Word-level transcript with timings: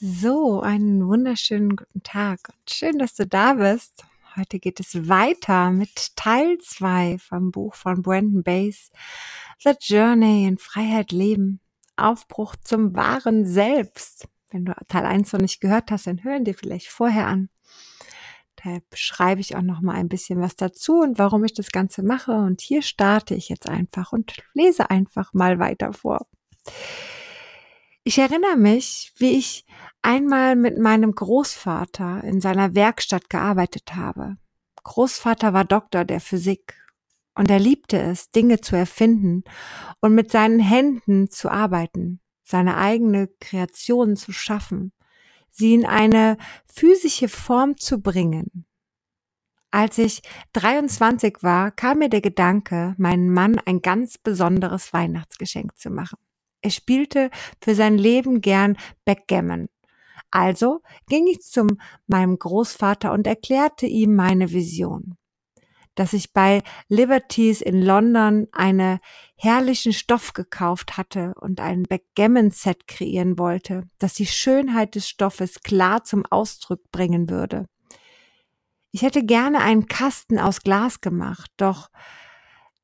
So, 0.00 0.60
einen 0.60 1.06
wunderschönen 1.06 1.76
guten 1.76 2.02
Tag 2.02 2.48
und 2.48 2.68
schön, 2.68 2.98
dass 2.98 3.14
du 3.14 3.28
da 3.28 3.54
bist. 3.54 4.04
Heute 4.34 4.58
geht 4.58 4.80
es 4.80 5.08
weiter 5.08 5.70
mit 5.70 6.16
Teil 6.16 6.58
2 6.58 7.18
vom 7.18 7.52
Buch 7.52 7.76
von 7.76 8.02
Brandon 8.02 8.42
Bass, 8.42 8.90
The 9.62 9.74
Journey 9.80 10.48
in 10.48 10.58
Freiheit 10.58 11.12
leben, 11.12 11.60
Aufbruch 11.94 12.56
zum 12.56 12.96
wahren 12.96 13.46
Selbst. 13.46 14.26
Wenn 14.50 14.64
du 14.64 14.74
Teil 14.88 15.06
1 15.06 15.32
noch 15.32 15.40
nicht 15.40 15.60
gehört 15.60 15.92
hast, 15.92 16.08
dann 16.08 16.24
hören 16.24 16.44
dir 16.44 16.54
vielleicht 16.54 16.88
vorher 16.88 17.28
an. 17.28 17.48
Da 18.56 18.78
beschreibe 18.90 19.40
ich 19.40 19.54
auch 19.54 19.62
noch 19.62 19.80
mal 19.80 19.94
ein 19.94 20.08
bisschen 20.08 20.40
was 20.40 20.56
dazu 20.56 21.02
und 21.02 21.20
warum 21.20 21.44
ich 21.44 21.54
das 21.54 21.70
Ganze 21.70 22.02
mache. 22.02 22.32
Und 22.32 22.60
hier 22.60 22.82
starte 22.82 23.36
ich 23.36 23.48
jetzt 23.48 23.68
einfach 23.68 24.10
und 24.10 24.42
lese 24.54 24.90
einfach 24.90 25.32
mal 25.34 25.60
weiter 25.60 25.92
vor. 25.92 26.26
Ich 28.06 28.18
erinnere 28.18 28.56
mich, 28.56 29.14
wie 29.16 29.38
ich 29.38 29.64
einmal 30.02 30.56
mit 30.56 30.78
meinem 30.78 31.14
Großvater 31.14 32.22
in 32.22 32.42
seiner 32.42 32.74
Werkstatt 32.74 33.30
gearbeitet 33.30 33.96
habe. 33.96 34.36
Großvater 34.82 35.54
war 35.54 35.64
Doktor 35.64 36.04
der 36.04 36.20
Physik 36.20 36.74
und 37.34 37.50
er 37.50 37.58
liebte 37.58 37.98
es, 37.98 38.30
Dinge 38.30 38.60
zu 38.60 38.76
erfinden 38.76 39.42
und 40.00 40.14
mit 40.14 40.30
seinen 40.30 40.60
Händen 40.60 41.30
zu 41.30 41.50
arbeiten, 41.50 42.20
seine 42.42 42.76
eigene 42.76 43.28
Kreation 43.40 44.16
zu 44.16 44.32
schaffen, 44.32 44.92
sie 45.50 45.72
in 45.72 45.86
eine 45.86 46.36
physische 46.70 47.28
Form 47.28 47.78
zu 47.78 48.02
bringen. 48.02 48.66
Als 49.70 49.96
ich 49.96 50.20
23 50.52 51.38
war, 51.40 51.70
kam 51.70 52.00
mir 52.00 52.10
der 52.10 52.20
Gedanke, 52.20 52.94
meinen 52.98 53.30
Mann 53.32 53.58
ein 53.64 53.80
ganz 53.80 54.18
besonderes 54.18 54.92
Weihnachtsgeschenk 54.92 55.78
zu 55.78 55.88
machen. 55.88 56.18
Er 56.64 56.70
spielte 56.70 57.30
für 57.60 57.74
sein 57.74 57.98
Leben 57.98 58.40
gern 58.40 58.78
Backgammon. 59.04 59.68
Also 60.30 60.80
ging 61.10 61.26
ich 61.26 61.40
zu 61.40 61.66
meinem 62.06 62.38
Großvater 62.38 63.12
und 63.12 63.26
erklärte 63.26 63.84
ihm 63.84 64.16
meine 64.16 64.50
Vision. 64.50 65.18
Dass 65.94 66.14
ich 66.14 66.32
bei 66.32 66.62
Liberties 66.88 67.60
in 67.60 67.82
London 67.82 68.46
einen 68.52 68.98
herrlichen 69.36 69.92
Stoff 69.92 70.32
gekauft 70.32 70.96
hatte 70.96 71.34
und 71.38 71.60
ein 71.60 71.82
Backgammon-Set 71.82 72.88
kreieren 72.88 73.38
wollte, 73.38 73.82
das 73.98 74.14
die 74.14 74.26
Schönheit 74.26 74.94
des 74.94 75.06
Stoffes 75.06 75.60
klar 75.60 76.02
zum 76.04 76.24
Ausdruck 76.24 76.80
bringen 76.90 77.28
würde. 77.28 77.66
Ich 78.90 79.02
hätte 79.02 79.22
gerne 79.22 79.60
einen 79.60 79.84
Kasten 79.84 80.38
aus 80.38 80.62
Glas 80.62 81.02
gemacht, 81.02 81.50
doch 81.58 81.90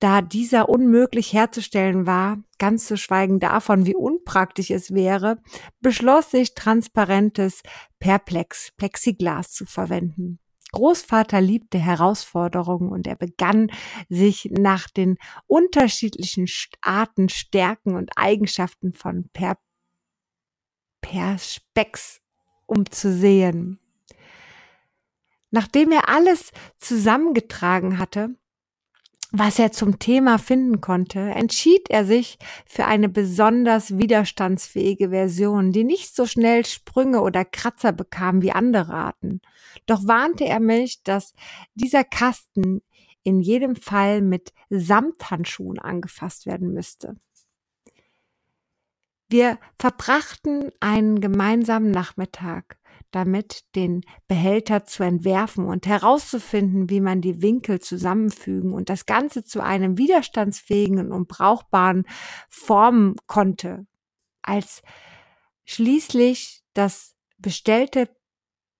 da 0.00 0.22
dieser 0.22 0.68
unmöglich 0.68 1.32
herzustellen 1.32 2.06
war, 2.06 2.38
ganz 2.58 2.86
zu 2.86 2.96
schweigen 2.96 3.38
davon, 3.38 3.86
wie 3.86 3.94
unpraktisch 3.94 4.70
es 4.70 4.92
wäre, 4.92 5.42
beschloss 5.80 6.32
ich, 6.34 6.54
transparentes 6.54 7.62
Perplex, 7.98 8.72
Plexiglas 8.76 9.52
zu 9.52 9.66
verwenden. 9.66 10.40
Großvater 10.72 11.40
liebte 11.40 11.78
Herausforderungen 11.78 12.90
und 12.90 13.06
er 13.06 13.16
begann 13.16 13.70
sich 14.08 14.48
nach 14.52 14.88
den 14.88 15.18
unterschiedlichen 15.46 16.46
Arten, 16.80 17.28
Stärken 17.28 17.96
und 17.96 18.10
Eigenschaften 18.16 18.92
von 18.92 19.28
per 19.32 19.58
Perspex 21.00 22.20
umzusehen. 22.66 23.80
Nachdem 25.50 25.90
er 25.90 26.08
alles 26.08 26.52
zusammengetragen 26.78 27.98
hatte, 27.98 28.36
was 29.32 29.58
er 29.58 29.70
zum 29.72 29.98
Thema 29.98 30.38
finden 30.38 30.80
konnte, 30.80 31.20
entschied 31.20 31.88
er 31.88 32.04
sich 32.04 32.38
für 32.66 32.86
eine 32.86 33.08
besonders 33.08 33.96
widerstandsfähige 33.96 35.10
Version, 35.10 35.72
die 35.72 35.84
nicht 35.84 36.14
so 36.14 36.26
schnell 36.26 36.64
Sprünge 36.66 37.20
oder 37.20 37.44
Kratzer 37.44 37.92
bekam 37.92 38.42
wie 38.42 38.52
andere 38.52 38.92
Arten. 38.92 39.40
Doch 39.86 40.06
warnte 40.06 40.44
er 40.44 40.60
mich, 40.60 41.02
dass 41.04 41.34
dieser 41.74 42.04
Kasten 42.04 42.82
in 43.22 43.40
jedem 43.40 43.76
Fall 43.76 44.22
mit 44.22 44.52
Samthandschuhen 44.70 45.78
angefasst 45.78 46.46
werden 46.46 46.72
müsste. 46.72 47.16
Wir 49.28 49.58
verbrachten 49.78 50.70
einen 50.80 51.20
gemeinsamen 51.20 51.92
Nachmittag 51.92 52.79
damit 53.10 53.64
den 53.74 54.02
Behälter 54.28 54.84
zu 54.84 55.02
entwerfen 55.02 55.64
und 55.64 55.86
herauszufinden, 55.86 56.90
wie 56.90 57.00
man 57.00 57.20
die 57.20 57.42
Winkel 57.42 57.80
zusammenfügen 57.80 58.72
und 58.72 58.88
das 58.88 59.06
Ganze 59.06 59.44
zu 59.44 59.62
einem 59.62 59.98
widerstandsfähigen 59.98 61.12
und 61.12 61.28
brauchbaren 61.28 62.04
formen 62.48 63.16
konnte. 63.26 63.86
Als 64.42 64.82
schließlich 65.64 66.62
das 66.74 67.14
bestellte 67.38 68.08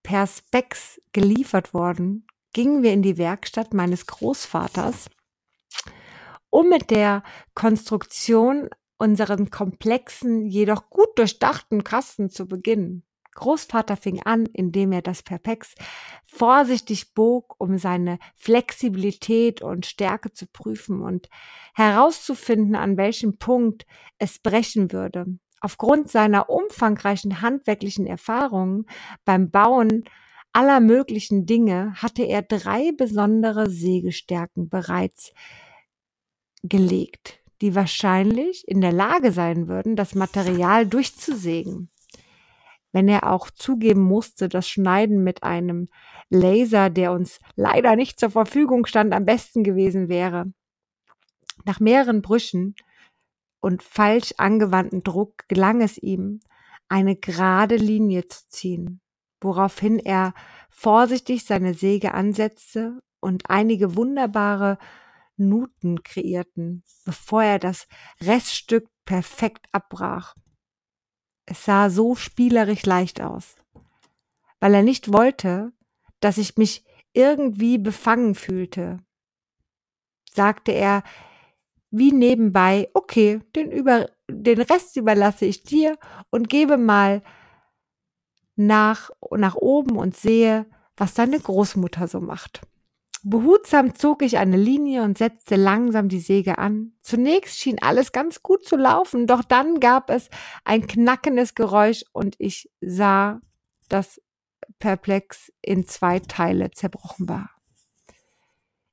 Perspex 0.02 1.00
geliefert 1.12 1.74
worden, 1.74 2.26
gingen 2.52 2.82
wir 2.82 2.92
in 2.92 3.02
die 3.02 3.18
Werkstatt 3.18 3.74
meines 3.74 4.06
Großvaters, 4.06 5.10
um 6.48 6.68
mit 6.68 6.90
der 6.90 7.22
Konstruktion 7.54 8.68
unseren 8.98 9.50
komplexen, 9.50 10.46
jedoch 10.46 10.90
gut 10.90 11.08
durchdachten 11.16 11.84
Kasten 11.84 12.28
zu 12.28 12.46
beginnen. 12.46 13.04
Großvater 13.34 13.96
fing 13.96 14.22
an, 14.22 14.46
indem 14.46 14.92
er 14.92 15.02
das 15.02 15.22
Perpex 15.22 15.74
vorsichtig 16.26 17.14
bog, 17.14 17.54
um 17.58 17.78
seine 17.78 18.18
Flexibilität 18.36 19.62
und 19.62 19.86
Stärke 19.86 20.32
zu 20.32 20.46
prüfen 20.46 21.00
und 21.00 21.28
herauszufinden, 21.74 22.74
an 22.74 22.96
welchem 22.96 23.38
Punkt 23.38 23.86
es 24.18 24.38
brechen 24.38 24.92
würde. 24.92 25.26
Aufgrund 25.60 26.10
seiner 26.10 26.48
umfangreichen 26.48 27.42
handwerklichen 27.42 28.06
Erfahrungen 28.06 28.86
beim 29.24 29.50
Bauen 29.50 30.04
aller 30.52 30.80
möglichen 30.80 31.46
Dinge 31.46 31.94
hatte 31.96 32.24
er 32.24 32.42
drei 32.42 32.92
besondere 32.96 33.70
Sägestärken 33.70 34.68
bereits 34.68 35.32
gelegt, 36.62 37.40
die 37.60 37.74
wahrscheinlich 37.74 38.66
in 38.66 38.80
der 38.80 38.92
Lage 38.92 39.32
sein 39.32 39.68
würden, 39.68 39.96
das 39.96 40.14
Material 40.14 40.86
durchzusägen 40.86 41.90
wenn 42.92 43.08
er 43.08 43.30
auch 43.30 43.50
zugeben 43.50 44.02
musste, 44.02 44.48
das 44.48 44.68
Schneiden 44.68 45.22
mit 45.22 45.42
einem 45.42 45.88
Laser, 46.28 46.90
der 46.90 47.12
uns 47.12 47.38
leider 47.56 47.96
nicht 47.96 48.18
zur 48.18 48.30
Verfügung 48.30 48.86
stand, 48.86 49.12
am 49.12 49.24
besten 49.24 49.62
gewesen 49.64 50.08
wäre. 50.08 50.52
Nach 51.64 51.80
mehreren 51.80 52.22
Brüchen 52.22 52.74
und 53.60 53.82
falsch 53.82 54.34
angewandten 54.38 55.02
Druck 55.02 55.46
gelang 55.48 55.82
es 55.82 55.98
ihm, 55.98 56.40
eine 56.88 57.16
gerade 57.16 57.76
Linie 57.76 58.26
zu 58.28 58.48
ziehen, 58.48 59.00
woraufhin 59.40 59.98
er 59.98 60.34
vorsichtig 60.70 61.44
seine 61.44 61.74
Säge 61.74 62.14
ansetzte 62.14 63.00
und 63.20 63.50
einige 63.50 63.96
wunderbare 63.96 64.78
Nuten 65.36 66.02
kreierten, 66.02 66.82
bevor 67.04 67.42
er 67.42 67.58
das 67.58 67.86
Reststück 68.20 68.88
perfekt 69.04 69.66
abbrach. 69.72 70.34
Es 71.50 71.64
sah 71.64 71.90
so 71.90 72.14
spielerisch 72.14 72.86
leicht 72.86 73.20
aus, 73.20 73.56
weil 74.60 74.72
er 74.72 74.84
nicht 74.84 75.12
wollte, 75.12 75.72
dass 76.20 76.38
ich 76.38 76.56
mich 76.56 76.84
irgendwie 77.12 77.76
befangen 77.76 78.36
fühlte. 78.36 79.00
Sagte 80.32 80.70
er 80.70 81.02
wie 81.90 82.12
nebenbei, 82.12 82.88
okay, 82.94 83.40
den, 83.56 83.72
über, 83.72 84.10
den 84.30 84.60
Rest 84.60 84.96
überlasse 84.96 85.44
ich 85.44 85.64
dir 85.64 85.98
und 86.30 86.48
gebe 86.48 86.76
mal 86.76 87.20
nach, 88.54 89.10
nach 89.32 89.56
oben 89.56 89.96
und 89.96 90.16
sehe, 90.16 90.66
was 90.96 91.14
deine 91.14 91.40
Großmutter 91.40 92.06
so 92.06 92.20
macht. 92.20 92.60
Behutsam 93.22 93.94
zog 93.94 94.22
ich 94.22 94.38
eine 94.38 94.56
Linie 94.56 95.02
und 95.02 95.18
setzte 95.18 95.56
langsam 95.56 96.08
die 96.08 96.20
Säge 96.20 96.58
an. 96.58 96.92
Zunächst 97.02 97.58
schien 97.58 97.78
alles 97.82 98.12
ganz 98.12 98.42
gut 98.42 98.64
zu 98.64 98.76
laufen, 98.76 99.26
doch 99.26 99.44
dann 99.44 99.78
gab 99.78 100.08
es 100.10 100.30
ein 100.64 100.86
knackendes 100.86 101.54
Geräusch 101.54 102.04
und 102.12 102.36
ich 102.38 102.70
sah, 102.80 103.40
dass 103.88 104.20
Perplex 104.78 105.52
in 105.60 105.86
zwei 105.86 106.20
Teile 106.20 106.70
zerbrochen 106.70 107.28
war. 107.28 107.50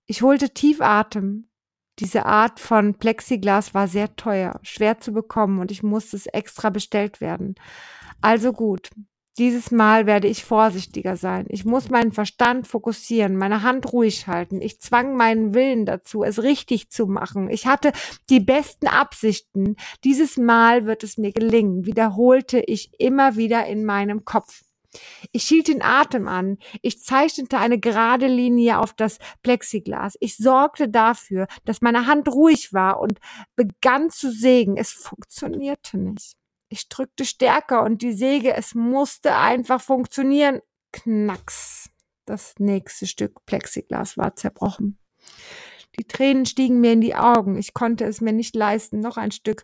Ich 0.05 0.21
holte 0.21 0.53
tief 0.53 0.81
Atem. 0.81 1.49
Diese 1.99 2.25
Art 2.25 2.59
von 2.59 2.95
Plexiglas 2.95 3.73
war 3.73 3.87
sehr 3.87 4.15
teuer, 4.15 4.59
schwer 4.61 4.99
zu 4.99 5.11
bekommen 5.13 5.59
und 5.59 5.71
ich 5.71 5.83
musste 5.83 6.15
es 6.15 6.27
extra 6.27 6.69
bestellt 6.69 7.21
werden. 7.21 7.55
Also 8.21 8.53
gut, 8.53 8.89
dieses 9.37 9.71
Mal 9.71 10.05
werde 10.05 10.27
ich 10.27 10.43
vorsichtiger 10.43 11.15
sein. 11.15 11.45
Ich 11.49 11.65
muss 11.65 11.89
meinen 11.89 12.11
Verstand 12.11 12.67
fokussieren, 12.67 13.37
meine 13.37 13.61
Hand 13.61 13.93
ruhig 13.93 14.27
halten. 14.27 14.61
Ich 14.61 14.79
zwang 14.79 15.15
meinen 15.15 15.53
Willen 15.53 15.85
dazu, 15.85 16.23
es 16.23 16.41
richtig 16.41 16.89
zu 16.89 17.05
machen. 17.05 17.49
Ich 17.49 17.67
hatte 17.67 17.91
die 18.29 18.39
besten 18.39 18.87
Absichten. 18.87 19.75
Dieses 20.03 20.37
Mal 20.37 20.85
wird 20.85 21.03
es 21.03 21.17
mir 21.17 21.31
gelingen, 21.31 21.85
wiederholte 21.85 22.59
ich 22.59 22.91
immer 22.99 23.35
wieder 23.35 23.65
in 23.67 23.85
meinem 23.85 24.25
Kopf. 24.25 24.63
Ich 25.31 25.43
hielt 25.47 25.67
den 25.67 25.81
Atem 25.81 26.27
an. 26.27 26.57
Ich 26.81 27.03
zeichnete 27.03 27.57
eine 27.59 27.79
gerade 27.79 28.27
Linie 28.27 28.79
auf 28.79 28.93
das 28.93 29.19
Plexiglas. 29.43 30.15
Ich 30.19 30.37
sorgte 30.37 30.89
dafür, 30.89 31.47
dass 31.65 31.81
meine 31.81 32.07
Hand 32.07 32.27
ruhig 32.29 32.73
war 32.73 32.99
und 32.99 33.19
begann 33.55 34.09
zu 34.09 34.31
sägen. 34.31 34.77
Es 34.77 34.91
funktionierte 34.91 35.97
nicht. 35.97 36.35
Ich 36.69 36.89
drückte 36.89 37.25
stärker 37.25 37.83
und 37.83 38.01
die 38.01 38.13
Säge, 38.13 38.53
es 38.55 38.75
musste 38.75 39.35
einfach 39.35 39.81
funktionieren. 39.81 40.61
Knacks. 40.91 41.89
Das 42.25 42.55
nächste 42.59 43.07
Stück 43.07 43.45
Plexiglas 43.45 44.17
war 44.17 44.35
zerbrochen. 44.35 44.99
Die 45.99 46.05
Tränen 46.05 46.45
stiegen 46.45 46.79
mir 46.79 46.93
in 46.93 47.01
die 47.01 47.15
Augen. 47.15 47.57
Ich 47.57 47.73
konnte 47.73 48.05
es 48.05 48.21
mir 48.21 48.33
nicht 48.33 48.55
leisten, 48.55 48.99
noch 48.99 49.17
ein 49.17 49.31
Stück 49.31 49.63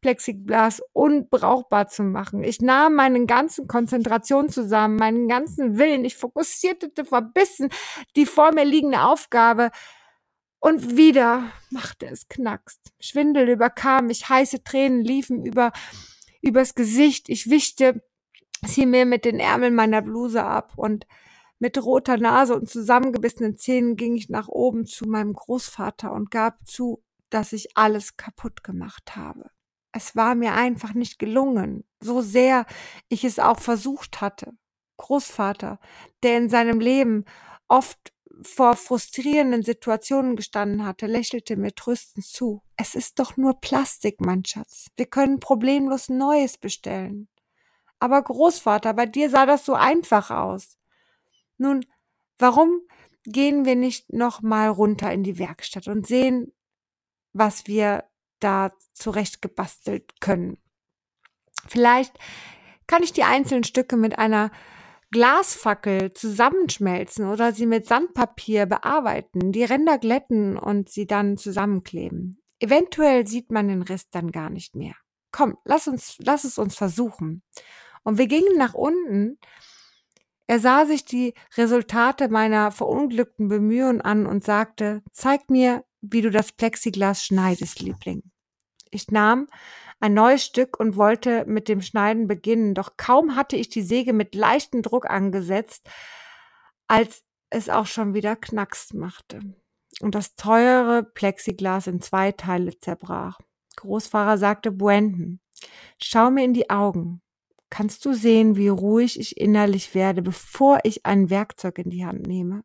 Plexiglas 0.00 0.80
unbrauchbar 0.92 1.88
zu 1.88 2.02
machen. 2.02 2.42
Ich 2.42 2.60
nahm 2.62 2.94
meinen 2.94 3.26
ganzen 3.26 3.68
Konzentration 3.68 4.48
zusammen, 4.48 4.96
meinen 4.96 5.28
ganzen 5.28 5.76
Willen. 5.76 6.04
Ich 6.06 6.16
fokussierte 6.16 7.04
verbissen 7.04 7.68
die 8.16 8.24
vor 8.24 8.52
mir 8.52 8.64
liegende 8.64 9.02
Aufgabe. 9.02 9.70
Und 10.58 10.96
wieder 10.96 11.50
machte 11.68 12.06
es 12.06 12.28
knackst. 12.28 12.94
Schwindel 12.98 13.50
überkam 13.50 14.06
mich, 14.06 14.30
heiße 14.30 14.64
Tränen 14.64 15.02
liefen 15.02 15.44
über, 15.44 15.72
übers 16.44 16.74
Gesicht. 16.74 17.28
Ich 17.28 17.50
wischte 17.50 18.02
sie 18.64 18.86
mir 18.86 19.06
mit 19.06 19.24
den 19.24 19.40
Ärmeln 19.40 19.74
meiner 19.74 20.02
Bluse 20.02 20.42
ab 20.42 20.72
und 20.76 21.06
mit 21.58 21.82
roter 21.82 22.18
Nase 22.18 22.54
und 22.54 22.68
zusammengebissenen 22.68 23.56
Zähnen 23.56 23.96
ging 23.96 24.16
ich 24.16 24.28
nach 24.28 24.48
oben 24.48 24.86
zu 24.86 25.06
meinem 25.06 25.32
Großvater 25.32 26.12
und 26.12 26.30
gab 26.30 26.66
zu, 26.66 27.02
dass 27.30 27.52
ich 27.52 27.76
alles 27.76 28.16
kaputt 28.16 28.62
gemacht 28.64 29.16
habe. 29.16 29.50
Es 29.92 30.16
war 30.16 30.34
mir 30.34 30.54
einfach 30.54 30.94
nicht 30.94 31.18
gelungen, 31.18 31.84
so 32.00 32.20
sehr 32.20 32.66
ich 33.08 33.24
es 33.24 33.38
auch 33.38 33.60
versucht 33.60 34.20
hatte. 34.20 34.52
Großvater, 34.96 35.78
der 36.22 36.38
in 36.38 36.48
seinem 36.48 36.80
Leben 36.80 37.24
oft 37.68 38.13
vor 38.42 38.76
frustrierenden 38.76 39.62
Situationen 39.62 40.36
gestanden 40.36 40.84
hatte, 40.84 41.06
lächelte 41.06 41.56
mir 41.56 41.74
tröstend 41.74 42.26
zu. 42.26 42.62
Es 42.76 42.94
ist 42.94 43.18
doch 43.18 43.36
nur 43.36 43.60
Plastik, 43.60 44.20
mein 44.20 44.44
Schatz. 44.44 44.88
Wir 44.96 45.06
können 45.06 45.40
problemlos 45.40 46.08
Neues 46.08 46.58
bestellen. 46.58 47.28
Aber 47.98 48.22
Großvater, 48.22 48.92
bei 48.94 49.06
dir 49.06 49.30
sah 49.30 49.46
das 49.46 49.64
so 49.64 49.74
einfach 49.74 50.30
aus. 50.30 50.78
Nun, 51.58 51.84
warum 52.38 52.80
gehen 53.24 53.64
wir 53.64 53.76
nicht 53.76 54.12
noch 54.12 54.42
mal 54.42 54.68
runter 54.68 55.12
in 55.12 55.22
die 55.22 55.38
Werkstatt 55.38 55.88
und 55.88 56.06
sehen, 56.06 56.52
was 57.32 57.66
wir 57.66 58.04
da 58.40 58.72
zurecht 58.92 59.40
gebastelt 59.40 60.20
können? 60.20 60.58
Vielleicht 61.68 62.18
kann 62.86 63.02
ich 63.02 63.12
die 63.12 63.24
einzelnen 63.24 63.64
Stücke 63.64 63.96
mit 63.96 64.18
einer 64.18 64.50
Glasfackel 65.14 66.12
zusammenschmelzen 66.12 67.28
oder 67.28 67.52
sie 67.52 67.66
mit 67.66 67.86
Sandpapier 67.86 68.66
bearbeiten, 68.66 69.52
die 69.52 69.62
Ränder 69.62 69.98
glätten 69.98 70.58
und 70.58 70.88
sie 70.88 71.06
dann 71.06 71.36
zusammenkleben. 71.36 72.42
Eventuell 72.58 73.24
sieht 73.24 73.52
man 73.52 73.68
den 73.68 73.82
Rest 73.82 74.08
dann 74.10 74.32
gar 74.32 74.50
nicht 74.50 74.74
mehr. 74.74 74.94
Komm, 75.30 75.56
lass 75.64 75.86
uns, 75.86 76.16
lass 76.18 76.42
es 76.42 76.58
uns 76.58 76.74
versuchen. 76.74 77.44
Und 78.02 78.18
wir 78.18 78.26
gingen 78.26 78.58
nach 78.58 78.74
unten 78.74 79.38
er 80.46 80.60
sah 80.60 80.84
sich 80.84 81.04
die 81.04 81.34
Resultate 81.56 82.28
meiner 82.28 82.70
verunglückten 82.70 83.48
Bemühungen 83.48 84.00
an 84.00 84.26
und 84.26 84.44
sagte, 84.44 85.02
zeig 85.10 85.48
mir, 85.48 85.84
wie 86.02 86.20
du 86.20 86.30
das 86.30 86.52
Plexiglas 86.52 87.24
schneidest, 87.24 87.80
Liebling. 87.80 88.22
Ich 88.90 89.08
nahm 89.10 89.46
ein 90.04 90.12
neues 90.12 90.44
Stück 90.44 90.78
und 90.78 90.96
wollte 90.96 91.46
mit 91.46 91.66
dem 91.66 91.80
Schneiden 91.80 92.26
beginnen, 92.26 92.74
doch 92.74 92.98
kaum 92.98 93.36
hatte 93.36 93.56
ich 93.56 93.70
die 93.70 93.80
Säge 93.80 94.12
mit 94.12 94.34
leichtem 94.34 94.82
Druck 94.82 95.08
angesetzt, 95.08 95.88
als 96.86 97.24
es 97.48 97.70
auch 97.70 97.86
schon 97.86 98.12
wieder 98.12 98.36
Knacks 98.36 98.92
machte 98.92 99.40
und 100.02 100.14
das 100.14 100.36
teure 100.36 101.04
Plexiglas 101.04 101.86
in 101.86 102.02
zwei 102.02 102.32
Teile 102.32 102.78
zerbrach. 102.78 103.38
Großfahrer 103.76 104.36
sagte 104.36 104.72
Buenten, 104.72 105.40
schau 105.96 106.30
mir 106.30 106.44
in 106.44 106.52
die 106.52 106.68
Augen. 106.68 107.22
Kannst 107.70 108.04
du 108.04 108.12
sehen, 108.12 108.56
wie 108.56 108.68
ruhig 108.68 109.18
ich 109.18 109.38
innerlich 109.38 109.94
werde, 109.94 110.20
bevor 110.20 110.80
ich 110.84 111.06
ein 111.06 111.30
Werkzeug 111.30 111.78
in 111.78 111.88
die 111.88 112.04
Hand 112.04 112.26
nehme? 112.26 112.62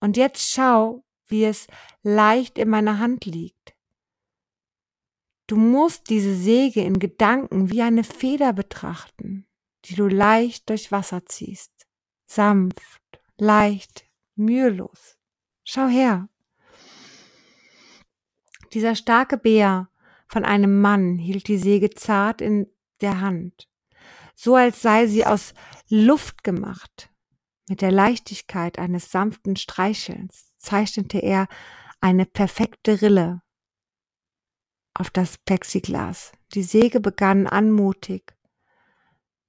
Und 0.00 0.16
jetzt 0.16 0.50
schau, 0.50 1.04
wie 1.28 1.44
es 1.44 1.68
leicht 2.02 2.58
in 2.58 2.68
meiner 2.68 2.98
Hand 2.98 3.26
liegt. 3.26 3.71
Du 5.46 5.56
musst 5.56 6.08
diese 6.08 6.34
Säge 6.34 6.82
in 6.82 6.98
Gedanken 6.98 7.70
wie 7.70 7.82
eine 7.82 8.04
Feder 8.04 8.52
betrachten, 8.52 9.46
die 9.84 9.94
du 9.94 10.06
leicht 10.06 10.68
durch 10.70 10.92
Wasser 10.92 11.26
ziehst. 11.26 11.72
Sanft, 12.26 13.02
leicht, 13.36 14.04
mühelos. 14.34 15.18
Schau 15.64 15.88
her. 15.88 16.28
Dieser 18.72 18.94
starke 18.94 19.36
Bär 19.36 19.90
von 20.26 20.44
einem 20.44 20.80
Mann 20.80 21.18
hielt 21.18 21.48
die 21.48 21.58
Säge 21.58 21.90
zart 21.90 22.40
in 22.40 22.66
der 23.00 23.20
Hand 23.20 23.68
so 24.34 24.56
als 24.56 24.82
sei 24.82 25.06
sie 25.06 25.24
aus 25.24 25.54
Luft 25.88 26.44
gemacht. 26.44 27.10
Mit 27.68 27.80
der 27.80 27.92
Leichtigkeit 27.92 28.78
eines 28.78 29.10
sanften 29.10 29.56
Streichelns 29.56 30.52
zeichnete 30.58 31.18
er 31.18 31.46
eine 32.00 32.26
perfekte 32.26 33.02
Rille 33.02 33.42
auf 34.94 35.10
das 35.10 35.38
Plexiglas. 35.38 36.32
Die 36.54 36.62
Säge 36.62 37.00
begann 37.00 37.46
anmutig 37.46 38.34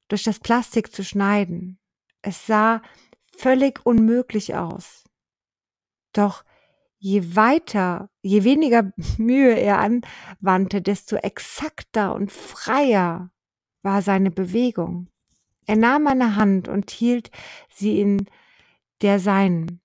durch 0.08 0.24
das 0.24 0.40
Plastik 0.40 0.94
zu 0.94 1.04
schneiden. 1.04 1.80
Es 2.22 2.46
sah 2.46 2.82
völlig 3.38 3.86
unmöglich 3.86 4.56
aus. 4.56 5.04
Doch 6.14 6.44
je 7.00 7.36
weiter, 7.36 8.10
je 8.22 8.44
weniger 8.44 8.92
Mühe 9.18 9.56
er 9.56 9.80
anwandte, 9.80 10.82
desto 10.82 11.18
exakter 11.18 12.16
und 12.16 12.32
freier 12.32 13.32
war 13.82 14.02
seine 14.02 14.32
Bewegung. 14.32 15.10
Er 15.66 15.76
nahm 15.76 16.04
meine 16.04 16.36
Hand 16.36 16.68
und 16.68 16.92
hielt 16.92 17.32
sie 17.70 18.00
in 18.00 18.28
der 19.02 19.20
seinen, 19.20 19.82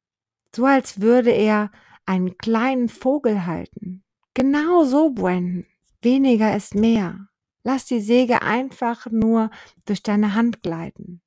so 0.55 0.65
als 0.65 1.01
würde 1.01 1.31
er 1.31 1.71
einen 2.07 2.37
kleinen 2.39 2.89
Vogel 2.89 3.47
halten. 3.47 4.05
Genau 4.35 4.85
so, 4.85 5.11
Brandon. 5.11 5.67
Weniger 6.01 6.55
ist 6.57 6.75
mehr. 6.75 7.29
Lass 7.65 7.87
die 7.87 8.01
Säge 8.01 8.43
einfach 8.43 9.07
nur 9.11 9.51
durch 9.85 10.03
deine 10.03 10.35
Hand 10.35 10.63
gleiten. 10.63 11.23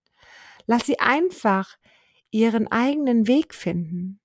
Lass 0.65 0.85
sie 0.85 0.99
einfach 0.99 1.77
ihren 2.31 2.67
eigenen 2.71 3.27
Weg 3.27 3.53
finden. 3.53 4.19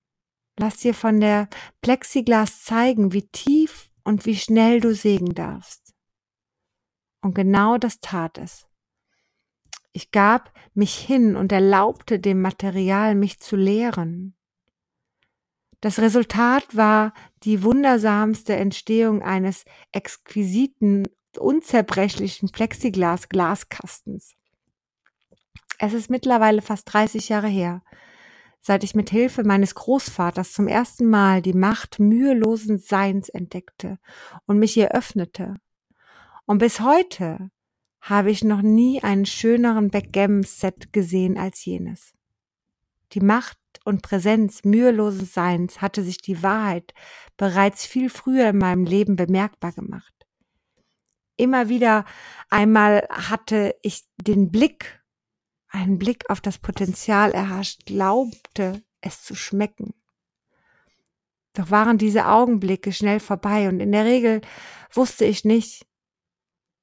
Lass 0.58 0.78
dir 0.78 0.94
von 0.94 1.20
der 1.20 1.48
Plexiglas 1.82 2.62
zeigen, 2.62 3.12
wie 3.12 3.26
tief 3.28 3.90
und 4.04 4.24
wie 4.24 4.36
schnell 4.36 4.80
du 4.80 4.94
sägen 4.94 5.34
darfst. 5.34 5.94
Und 7.20 7.34
genau 7.34 7.76
das 7.76 8.00
tat 8.00 8.38
es. 8.38 8.66
Ich 9.92 10.12
gab 10.12 10.52
mich 10.74 10.94
hin 10.94 11.36
und 11.36 11.52
erlaubte 11.52 12.20
dem 12.20 12.40
Material, 12.40 13.14
mich 13.14 13.40
zu 13.40 13.56
lehren. 13.56 14.36
Das 15.80 15.98
Resultat 15.98 16.76
war 16.76 17.12
die 17.46 17.62
wundersamste 17.62 18.54
Entstehung 18.54 19.22
eines 19.22 19.64
exquisiten, 19.92 21.04
unzerbrechlichen 21.38 22.50
Plexiglas-Glaskastens. 22.50 24.34
Es 25.78 25.94
ist 25.94 26.10
mittlerweile 26.10 26.60
fast 26.60 26.92
30 26.92 27.30
Jahre 27.30 27.48
her, 27.48 27.82
seit 28.60 28.84
ich 28.84 28.94
mit 28.94 29.08
Hilfe 29.08 29.44
meines 29.44 29.74
Großvaters 29.74 30.52
zum 30.52 30.68
ersten 30.68 31.08
Mal 31.08 31.40
die 31.40 31.54
Macht 31.54 31.98
mühelosen 31.98 32.78
Seins 32.78 33.28
entdeckte 33.30 33.98
und 34.46 34.58
mich 34.58 34.76
ihr 34.76 34.92
öffnete 34.92 35.54
und 36.46 36.58
bis 36.58 36.80
heute 36.80 37.50
habe 38.00 38.30
ich 38.30 38.44
noch 38.44 38.62
nie 38.62 39.02
einen 39.02 39.26
schöneren 39.26 39.90
Backgammon-Set 39.90 40.92
gesehen 40.92 41.36
als 41.36 41.64
jenes. 41.64 42.15
Die 43.16 43.24
Macht 43.24 43.58
und 43.86 44.02
Präsenz 44.02 44.62
mühelosen 44.64 45.24
Seins 45.24 45.80
hatte 45.80 46.02
sich 46.02 46.18
die 46.18 46.42
Wahrheit 46.42 46.92
bereits 47.38 47.86
viel 47.86 48.10
früher 48.10 48.50
in 48.50 48.58
meinem 48.58 48.84
Leben 48.84 49.16
bemerkbar 49.16 49.72
gemacht. 49.72 50.12
Immer 51.38 51.70
wieder 51.70 52.04
einmal 52.50 53.08
hatte 53.08 53.74
ich 53.80 54.02
den 54.18 54.50
Blick, 54.50 55.02
einen 55.68 55.98
Blick 55.98 56.28
auf 56.28 56.42
das 56.42 56.58
Potenzial 56.58 57.30
erhascht, 57.30 57.86
glaubte 57.86 58.82
es 59.00 59.22
zu 59.22 59.34
schmecken. 59.34 59.94
Doch 61.54 61.70
waren 61.70 61.96
diese 61.96 62.26
Augenblicke 62.26 62.92
schnell 62.92 63.18
vorbei 63.18 63.70
und 63.70 63.80
in 63.80 63.92
der 63.92 64.04
Regel 64.04 64.42
wusste 64.92 65.24
ich 65.24 65.42
nicht, 65.42 65.86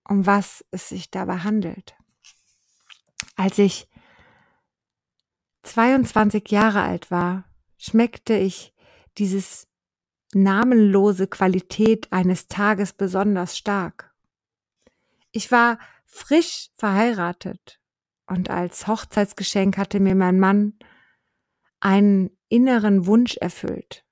um 0.03 0.25
was 0.25 0.65
es 0.71 0.89
sich 0.89 1.11
dabei 1.11 1.37
handelt. 1.37 1.93
Als 3.35 3.59
ich 3.59 3.87
22 5.63 6.49
Jahre 6.49 6.83
alt 6.83 7.11
war, 7.11 7.45
schmeckte 7.77 8.35
ich 8.35 8.73
dieses 9.17 9.67
namenlose 10.33 11.27
Qualität 11.27 12.11
eines 12.11 12.47
Tages 12.47 12.93
besonders 12.93 13.57
stark. 13.57 14.13
Ich 15.31 15.51
war 15.51 15.79
frisch 16.05 16.69
verheiratet 16.75 17.79
und 18.27 18.49
als 18.49 18.87
Hochzeitsgeschenk 18.87 19.77
hatte 19.77 19.99
mir 19.99 20.15
mein 20.15 20.39
Mann 20.39 20.73
einen 21.79 22.29
inneren 22.49 23.05
Wunsch 23.05 23.37
erfüllt. 23.37 24.05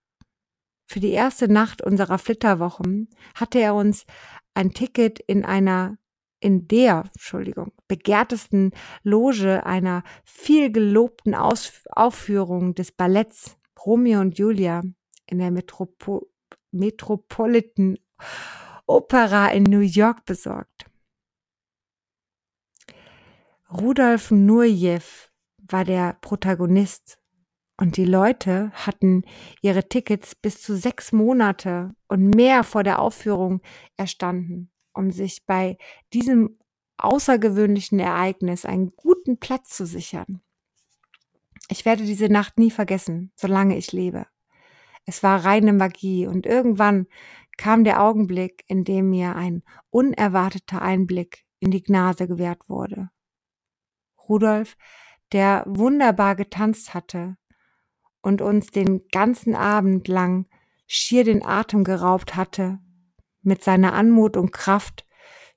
Für 0.86 1.00
die 1.00 1.12
erste 1.12 1.48
Nacht 1.48 1.82
unserer 1.82 2.18
Flitterwochen 2.18 3.10
hatte 3.36 3.60
er 3.60 3.76
uns 3.76 4.06
ein 4.54 4.74
Ticket 4.74 5.20
in 5.20 5.46
einer 5.46 5.98
in 6.42 6.68
der, 6.68 7.04
Entschuldigung, 7.14 7.72
begehrtesten 7.88 8.72
Loge 9.04 9.66
einer 9.66 10.04
viel 10.26 10.72
gelobten 10.72 11.34
Aufführung 11.36 12.76
des 12.76 12.92
Balletts 12.92 13.58
Romeo 13.86 14.20
und 14.20 14.38
Julia 14.38 14.82
in 15.28 15.40
der 15.40 15.52
Metropo 15.52 16.28
Metropolitan 16.72 17.98
Opera 18.88 19.50
in 19.50 19.64
New 19.64 19.80
York 19.80 20.26
besorgt. 20.26 20.86
Rudolf 23.72 24.32
Nureyev 24.32 25.30
war 25.58 25.86
der 25.86 26.18
Protagonist 26.22 27.20
und 27.78 27.98
die 27.98 28.06
Leute 28.06 28.72
hatten 28.74 29.24
ihre 29.62 29.88
Tickets 29.88 30.36
bis 30.36 30.62
zu 30.62 30.76
sechs 30.76 31.12
Monate 31.12 31.94
und 32.08 32.36
mehr 32.36 32.64
vor 32.64 32.84
der 32.84 33.00
Aufführung 33.00 33.62
erstanden, 33.98 34.71
um 34.94 35.12
sich 35.12 35.46
bei 35.46 35.78
diesem 36.14 36.58
außergewöhnlichen 36.98 38.00
Ereignis 38.00 38.66
einen 38.66 38.96
guten 38.96 39.38
Platz 39.40 39.70
zu 39.76 39.86
sichern. 39.86 40.42
Ich 41.70 41.86
werde 41.86 42.04
diese 42.04 42.30
Nacht 42.30 42.58
nie 42.60 42.72
vergessen, 42.72 43.32
solange 43.36 43.78
ich 43.78 43.92
lebe. 43.92 44.28
Es 45.06 45.24
war 45.24 45.46
reine 45.46 45.74
Magie 45.74 46.28
und 46.28 46.46
irgendwann 46.46 47.08
kam 47.58 47.84
der 47.84 48.02
Augenblick, 48.02 48.64
in 48.68 48.84
dem 48.84 49.10
mir 49.10 49.36
ein 49.36 49.64
unerwarteter 49.90 50.82
Einblick 50.82 51.46
in 51.60 51.72
die 51.72 51.84
Gnade 51.84 52.28
gewährt 52.28 52.70
wurde. 52.70 53.10
Rudolf, 54.28 54.78
der 55.32 55.64
wunderbar 55.68 56.36
getanzt 56.36 56.94
hatte 56.94 57.38
und 58.22 58.42
uns 58.42 58.68
den 58.68 59.08
ganzen 59.12 59.56
Abend 59.56 60.08
lang 60.08 60.48
schier 60.88 61.24
den 61.24 61.44
Atem 61.46 61.84
geraubt 61.84 62.36
hatte, 62.36 62.80
mit 63.42 63.64
seiner 63.64 63.94
Anmut 63.94 64.38
und 64.38 64.52
Kraft, 64.52 65.06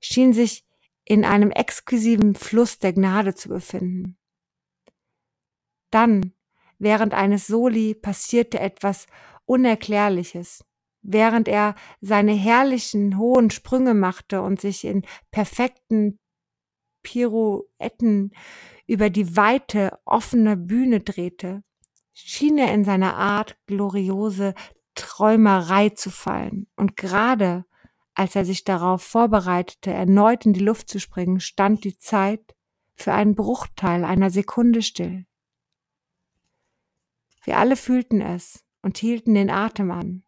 schien 0.01 0.33
sich 0.33 0.65
in 1.05 1.25
einem 1.25 1.51
exklusiven 1.51 2.35
Fluss 2.35 2.79
der 2.79 2.93
Gnade 2.93 3.35
zu 3.35 3.49
befinden. 3.49 4.17
Dann, 5.91 6.33
während 6.79 7.15
eines 7.15 7.47
Soli, 7.47 7.95
passierte 7.95 8.59
etwas 8.59 9.07
Unerklärliches. 9.47 10.65
Während 11.03 11.49
er 11.49 11.75
seine 12.01 12.33
herrlichen 12.33 13.19
hohen 13.19 13.51
Sprünge 13.51 13.93
machte 13.93 14.41
und 14.41 14.61
sich 14.61 14.85
in 14.85 15.03
perfekten 15.31 16.19
Pirouetten 17.03 18.33
über 18.87 19.11
die 19.11 19.37
weite, 19.37 19.99
offene 20.07 20.57
Bühne 20.57 21.01
drehte, 21.01 21.63
schien 22.15 22.57
er 22.59 22.73
in 22.73 22.85
seiner 22.85 23.17
Art 23.17 23.57
gloriose 23.67 24.55
Träumerei 24.95 25.91
zu 25.91 26.11
fallen. 26.11 26.67
Und 26.75 26.97
gerade 26.97 27.67
als 28.15 28.37
er 28.37 28.45
sich 28.45 28.65
darauf 28.65 29.03
vorbereitete, 29.03 29.93
erneut 29.93 30.47
in 30.47 30.53
die 30.53 30.65
Luft 30.65 30.89
zu 30.89 31.01
springen, 31.01 31.41
stand 31.41 31.85
die 31.85 31.99
Zeit 31.99 32.55
für 32.95 33.13
einen 33.13 33.35
Bruchteil 33.35 34.05
einer 34.05 34.31
Sekunde 34.31 34.83
still. 34.83 35.27
Wir 37.43 37.59
alle 37.59 37.77
fühlten 37.77 38.21
es 38.21 38.65
und 38.83 38.99
hielten 38.99 39.35
den 39.35 39.51
Atem 39.51 39.91
an. 39.91 40.23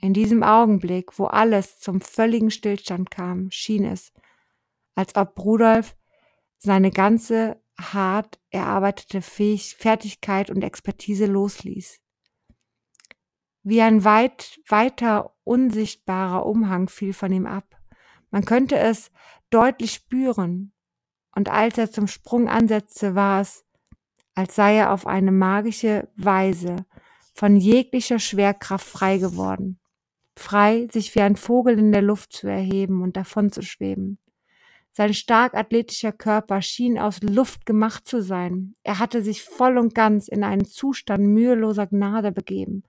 In 0.00 0.14
diesem 0.14 0.42
Augenblick, 0.42 1.18
wo 1.18 1.26
alles 1.26 1.78
zum 1.78 2.00
völligen 2.00 2.50
Stillstand 2.50 3.10
kam, 3.10 3.50
schien 3.50 3.84
es, 3.84 4.12
als 4.94 5.16
ob 5.16 5.38
Rudolf 5.38 5.96
seine 6.58 6.90
ganze 6.90 7.62
hart 7.78 8.40
erarbeitete 8.50 9.22
Fähig 9.22 9.76
Fertigkeit 9.76 10.50
und 10.50 10.62
Expertise 10.62 11.26
losließ. 11.26 11.99
Wie 13.62 13.82
ein 13.82 14.04
weit, 14.04 14.60
weiter 14.68 15.34
unsichtbarer 15.44 16.46
Umhang 16.46 16.88
fiel 16.88 17.12
von 17.12 17.32
ihm 17.32 17.46
ab. 17.46 17.76
Man 18.30 18.44
könnte 18.44 18.78
es 18.78 19.10
deutlich 19.50 19.92
spüren. 19.92 20.72
Und 21.34 21.48
als 21.48 21.78
er 21.78 21.90
zum 21.90 22.06
Sprung 22.06 22.48
ansetzte, 22.48 23.14
war 23.14 23.40
es, 23.40 23.64
als 24.34 24.54
sei 24.54 24.76
er 24.76 24.92
auf 24.92 25.06
eine 25.06 25.32
magische 25.32 26.08
Weise 26.16 26.86
von 27.34 27.56
jeglicher 27.56 28.18
Schwerkraft 28.18 28.86
frei 28.86 29.18
geworden. 29.18 29.78
Frei, 30.36 30.88
sich 30.90 31.14
wie 31.14 31.20
ein 31.20 31.36
Vogel 31.36 31.78
in 31.78 31.92
der 31.92 32.02
Luft 32.02 32.32
zu 32.32 32.48
erheben 32.48 33.02
und 33.02 33.16
davon 33.16 33.52
zu 33.52 33.62
schweben. 33.62 34.18
Sein 34.92 35.14
stark 35.14 35.54
athletischer 35.54 36.12
Körper 36.12 36.62
schien 36.62 36.98
aus 36.98 37.22
Luft 37.22 37.64
gemacht 37.64 38.08
zu 38.08 38.22
sein. 38.22 38.74
Er 38.82 38.98
hatte 38.98 39.22
sich 39.22 39.42
voll 39.42 39.78
und 39.78 39.94
ganz 39.94 40.28
in 40.28 40.42
einen 40.42 40.64
Zustand 40.64 41.26
müheloser 41.26 41.86
Gnade 41.86 42.32
begeben. 42.32 42.82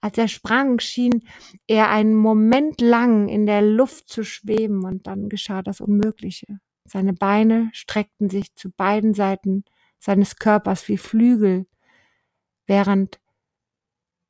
Als 0.00 0.16
er 0.16 0.28
sprang, 0.28 0.78
schien 0.78 1.24
er 1.66 1.90
einen 1.90 2.14
Moment 2.14 2.80
lang 2.80 3.28
in 3.28 3.46
der 3.46 3.62
Luft 3.62 4.08
zu 4.08 4.22
schweben, 4.22 4.84
und 4.84 5.06
dann 5.06 5.28
geschah 5.28 5.62
das 5.62 5.80
Unmögliche. 5.80 6.60
Seine 6.84 7.12
Beine 7.12 7.70
streckten 7.72 8.30
sich 8.30 8.54
zu 8.54 8.70
beiden 8.70 9.12
Seiten 9.12 9.64
seines 9.98 10.36
Körpers 10.36 10.88
wie 10.88 10.98
Flügel, 10.98 11.66
während 12.66 13.20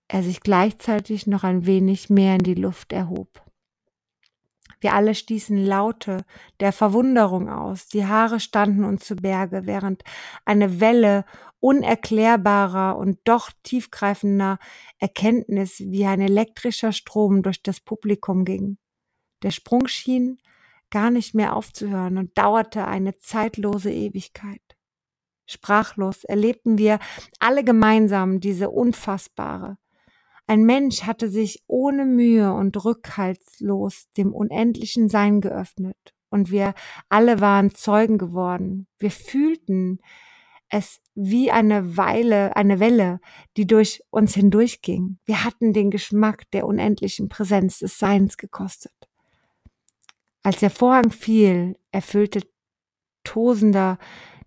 er 0.09 0.23
sich 0.23 0.41
gleichzeitig 0.41 1.27
noch 1.27 1.45
ein 1.45 1.67
wenig 1.67 2.09
mehr 2.09 2.35
in 2.37 2.43
die 2.43 2.55
Luft 2.55 2.93
erhob. 2.93 3.48
Wir 4.80 4.94
alle 4.94 5.14
stießen 5.14 5.56
Laute 5.64 6.25
der 6.61 6.73
Verwunderung 6.73 7.49
aus. 7.49 7.88
Die 7.88 8.06
Haare 8.06 8.40
standen 8.40 8.85
uns 8.85 9.04
zu 9.04 9.16
Berge, 9.16 9.62
während 9.64 10.04
eine 10.44 10.80
Welle 10.80 11.25
unerklärbarer 11.61 12.97
und 12.97 13.18
doch 13.25 13.50
tiefgreifender 13.62 14.58
Erkenntnis 14.99 15.80
wie 15.80 16.06
ein 16.06 16.20
elektrischer 16.20 16.92
Strom 16.92 17.42
durch 17.42 17.62
das 17.62 17.80
Publikum 17.80 18.44
ging. 18.44 18.78
Der 19.42 19.50
Sprung 19.50 19.88
schien 19.88 20.38
gar 20.90 21.11
nicht 21.11 21.35
mehr 21.35 21.54
aufzuhören 21.54 22.16
und 22.18 22.37
dauerte 22.38 22.87
eine 22.87 23.18
zeitlose 23.18 23.92
Ewigkeit. 23.92 24.62
Sprachlos 25.47 26.25
erlebten 26.25 26.78
wir 26.78 26.99
alle 27.38 27.64
gemeinsam 27.64 28.40
diese 28.40 28.70
unfassbare, 28.70 29.78
ein 30.49 30.64
Mensch 30.64 31.02
hatte 31.02 31.28
sich 31.28 31.62
ohne 31.67 32.07
Mühe 32.07 32.52
und 32.52 32.83
rückhaltslos 32.85 34.09
dem 34.17 34.33
unendlichen 34.33 35.09
Sein 35.09 35.40
geöffnet, 35.40 36.14
und 36.31 36.50
wir 36.50 36.75
alle 37.09 37.40
waren 37.40 37.75
Zeugen 37.75 38.19
geworden. 38.19 38.87
Wir 38.99 39.11
fühlten 39.11 40.00
es 40.71 41.00
wie 41.14 41.50
eine 41.50 41.97
Weile, 41.97 42.57
eine 42.57 42.81
Welle, 42.81 43.21
die 43.57 43.67
durch 43.67 44.02
uns 44.11 44.35
hindurchging. 44.35 45.19
Wir 45.25 45.45
hatten 45.45 45.73
den 45.73 45.90
Geschmack 45.90 46.50
der 46.50 46.67
unendlichen 46.67 47.28
Präsenz 47.28 47.78
des 47.78 47.99
Seins 47.99 48.37
gekostet. 48.37 48.93
Als 50.43 50.61
der 50.61 50.71
Vorhang 50.71 51.11
fiel, 51.11 51.76
erfüllte 51.93 52.43
tosender, 53.25 53.99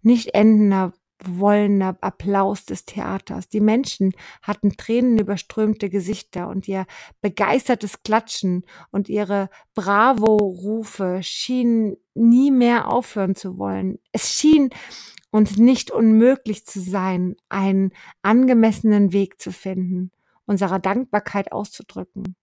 nicht 0.01 0.33
endender 0.33 0.93
wollender 1.25 1.97
Applaus 2.01 2.65
des 2.65 2.85
Theaters. 2.85 3.49
Die 3.49 3.59
Menschen 3.59 4.13
hatten 4.41 4.75
tränenüberströmte 4.77 5.89
Gesichter 5.89 6.47
und 6.47 6.67
ihr 6.67 6.85
begeistertes 7.21 8.03
Klatschen 8.03 8.65
und 8.91 9.09
ihre 9.09 9.49
Bravo-Rufe 9.73 11.19
schienen 11.21 11.97
nie 12.13 12.51
mehr 12.51 12.91
aufhören 12.91 13.35
zu 13.35 13.57
wollen. 13.57 13.99
Es 14.11 14.33
schien 14.33 14.69
uns 15.31 15.57
nicht 15.57 15.91
unmöglich 15.91 16.65
zu 16.65 16.79
sein, 16.79 17.35
einen 17.49 17.91
angemessenen 18.21 19.13
Weg 19.13 19.39
zu 19.39 19.51
finden, 19.51 20.11
unserer 20.45 20.79
Dankbarkeit 20.79 21.51
auszudrücken. 21.51 22.35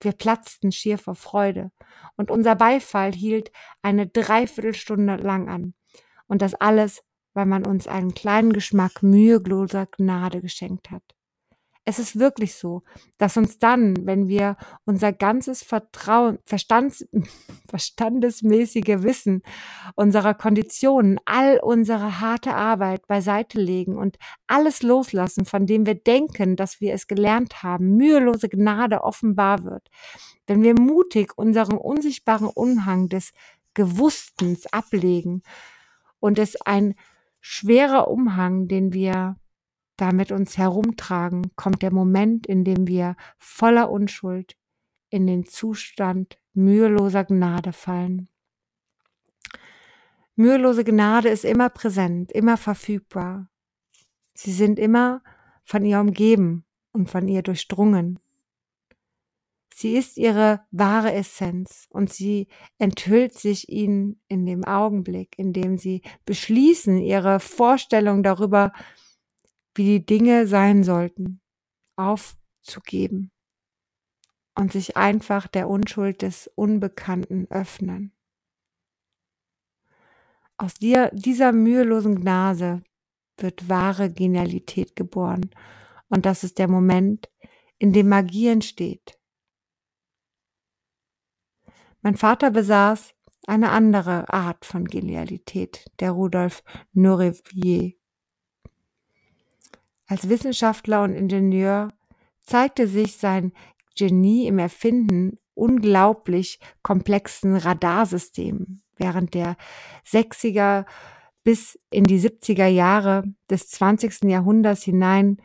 Wir 0.00 0.12
platzten 0.12 0.72
schier 0.72 0.98
vor 0.98 1.14
Freude, 1.14 1.70
und 2.16 2.30
unser 2.30 2.56
Beifall 2.56 3.12
hielt 3.12 3.50
eine 3.82 4.06
Dreiviertelstunde 4.06 5.16
lang 5.16 5.48
an. 5.48 5.74
Und 6.26 6.42
das 6.42 6.54
alles 6.54 7.02
weil 7.34 7.46
man 7.46 7.66
uns 7.66 7.86
einen 7.86 8.14
kleinen 8.14 8.52
Geschmack 8.52 9.02
müheloser 9.02 9.86
Gnade 9.86 10.40
geschenkt 10.40 10.90
hat. 10.90 11.02
Es 11.86 11.98
ist 11.98 12.18
wirklich 12.18 12.54
so, 12.54 12.82
dass 13.18 13.36
uns 13.36 13.58
dann, 13.58 14.06
wenn 14.06 14.26
wir 14.26 14.56
unser 14.86 15.12
ganzes 15.12 15.62
Vertrauen, 15.62 16.38
Verstands, 16.46 17.06
verstandesmäßige 17.68 19.02
Wissen 19.02 19.42
unserer 19.94 20.32
Konditionen, 20.32 21.20
all 21.26 21.60
unsere 21.62 22.20
harte 22.20 22.54
Arbeit 22.54 23.06
beiseite 23.06 23.60
legen 23.60 23.98
und 23.98 24.16
alles 24.46 24.82
loslassen, 24.82 25.44
von 25.44 25.66
dem 25.66 25.84
wir 25.84 25.94
denken, 25.94 26.56
dass 26.56 26.80
wir 26.80 26.94
es 26.94 27.06
gelernt 27.06 27.62
haben, 27.62 27.96
mühelose 27.96 28.48
Gnade 28.48 29.02
offenbar 29.04 29.64
wird. 29.64 29.90
Wenn 30.46 30.62
wir 30.62 30.74
mutig 30.74 31.36
unseren 31.36 31.76
unsichtbaren 31.76 32.48
Umhang 32.48 33.10
des 33.10 33.32
Gewusstens 33.74 34.72
ablegen 34.72 35.42
und 36.18 36.38
es 36.38 36.58
ein 36.62 36.94
schwerer 37.46 38.08
Umhang, 38.08 38.68
den 38.68 38.94
wir 38.94 39.36
da 39.98 40.12
mit 40.12 40.32
uns 40.32 40.56
herumtragen, 40.56 41.54
kommt 41.56 41.82
der 41.82 41.92
Moment, 41.92 42.46
in 42.46 42.64
dem 42.64 42.86
wir 42.86 43.16
voller 43.36 43.90
Unschuld 43.90 44.56
in 45.10 45.26
den 45.26 45.44
Zustand 45.44 46.38
müheloser 46.54 47.24
Gnade 47.24 47.74
fallen. 47.74 48.28
Mühelose 50.36 50.84
Gnade 50.84 51.28
ist 51.28 51.44
immer 51.44 51.68
präsent, 51.68 52.32
immer 52.32 52.56
verfügbar. 52.56 53.50
Sie 54.32 54.52
sind 54.52 54.78
immer 54.78 55.22
von 55.64 55.84
ihr 55.84 56.00
umgeben 56.00 56.64
und 56.92 57.10
von 57.10 57.28
ihr 57.28 57.42
durchdrungen. 57.42 58.18
Sie 59.76 59.96
ist 59.96 60.18
ihre 60.18 60.64
wahre 60.70 61.12
Essenz 61.12 61.88
und 61.90 62.08
sie 62.12 62.46
enthüllt 62.78 63.36
sich 63.36 63.68
ihnen 63.68 64.22
in 64.28 64.46
dem 64.46 64.62
Augenblick, 64.62 65.36
in 65.36 65.52
dem 65.52 65.78
sie 65.78 66.02
beschließen, 66.26 66.98
ihre 66.98 67.40
Vorstellung 67.40 68.22
darüber, 68.22 68.72
wie 69.74 69.98
die 69.98 70.06
Dinge 70.06 70.46
sein 70.46 70.84
sollten, 70.84 71.40
aufzugeben 71.96 73.32
und 74.54 74.70
sich 74.70 74.96
einfach 74.96 75.48
der 75.48 75.68
Unschuld 75.68 76.22
des 76.22 76.48
Unbekannten 76.54 77.48
öffnen. 77.50 78.12
Aus 80.56 80.74
dir, 80.74 81.10
dieser 81.12 81.50
mühelosen 81.50 82.20
Gnase 82.20 82.84
wird 83.38 83.68
wahre 83.68 84.08
Genialität 84.08 84.94
geboren. 84.94 85.50
Und 86.08 86.26
das 86.26 86.44
ist 86.44 86.60
der 86.60 86.68
Moment, 86.68 87.28
in 87.78 87.92
dem 87.92 88.08
Magie 88.08 88.46
entsteht. 88.46 89.18
Mein 92.04 92.16
Vater 92.16 92.50
besaß 92.50 93.14
eine 93.46 93.70
andere 93.70 94.30
Art 94.30 94.66
von 94.66 94.84
Genialität, 94.84 95.86
der 96.00 96.10
Rudolf 96.10 96.62
Norevier. 96.92 97.94
Als 100.06 100.28
Wissenschaftler 100.28 101.02
und 101.02 101.14
Ingenieur 101.14 101.94
zeigte 102.42 102.88
sich 102.88 103.16
sein 103.16 103.54
Genie 103.96 104.46
im 104.46 104.58
Erfinden 104.58 105.38
unglaublich 105.54 106.60
komplexen 106.82 107.56
Radarsystemen 107.56 108.82
während 108.96 109.32
der 109.32 109.56
60er 110.06 110.84
bis 111.42 111.78
in 111.88 112.04
die 112.04 112.20
70er 112.20 112.66
Jahre 112.66 113.24
des 113.48 113.70
20. 113.70 114.24
Jahrhunderts 114.24 114.82
hinein 114.82 115.38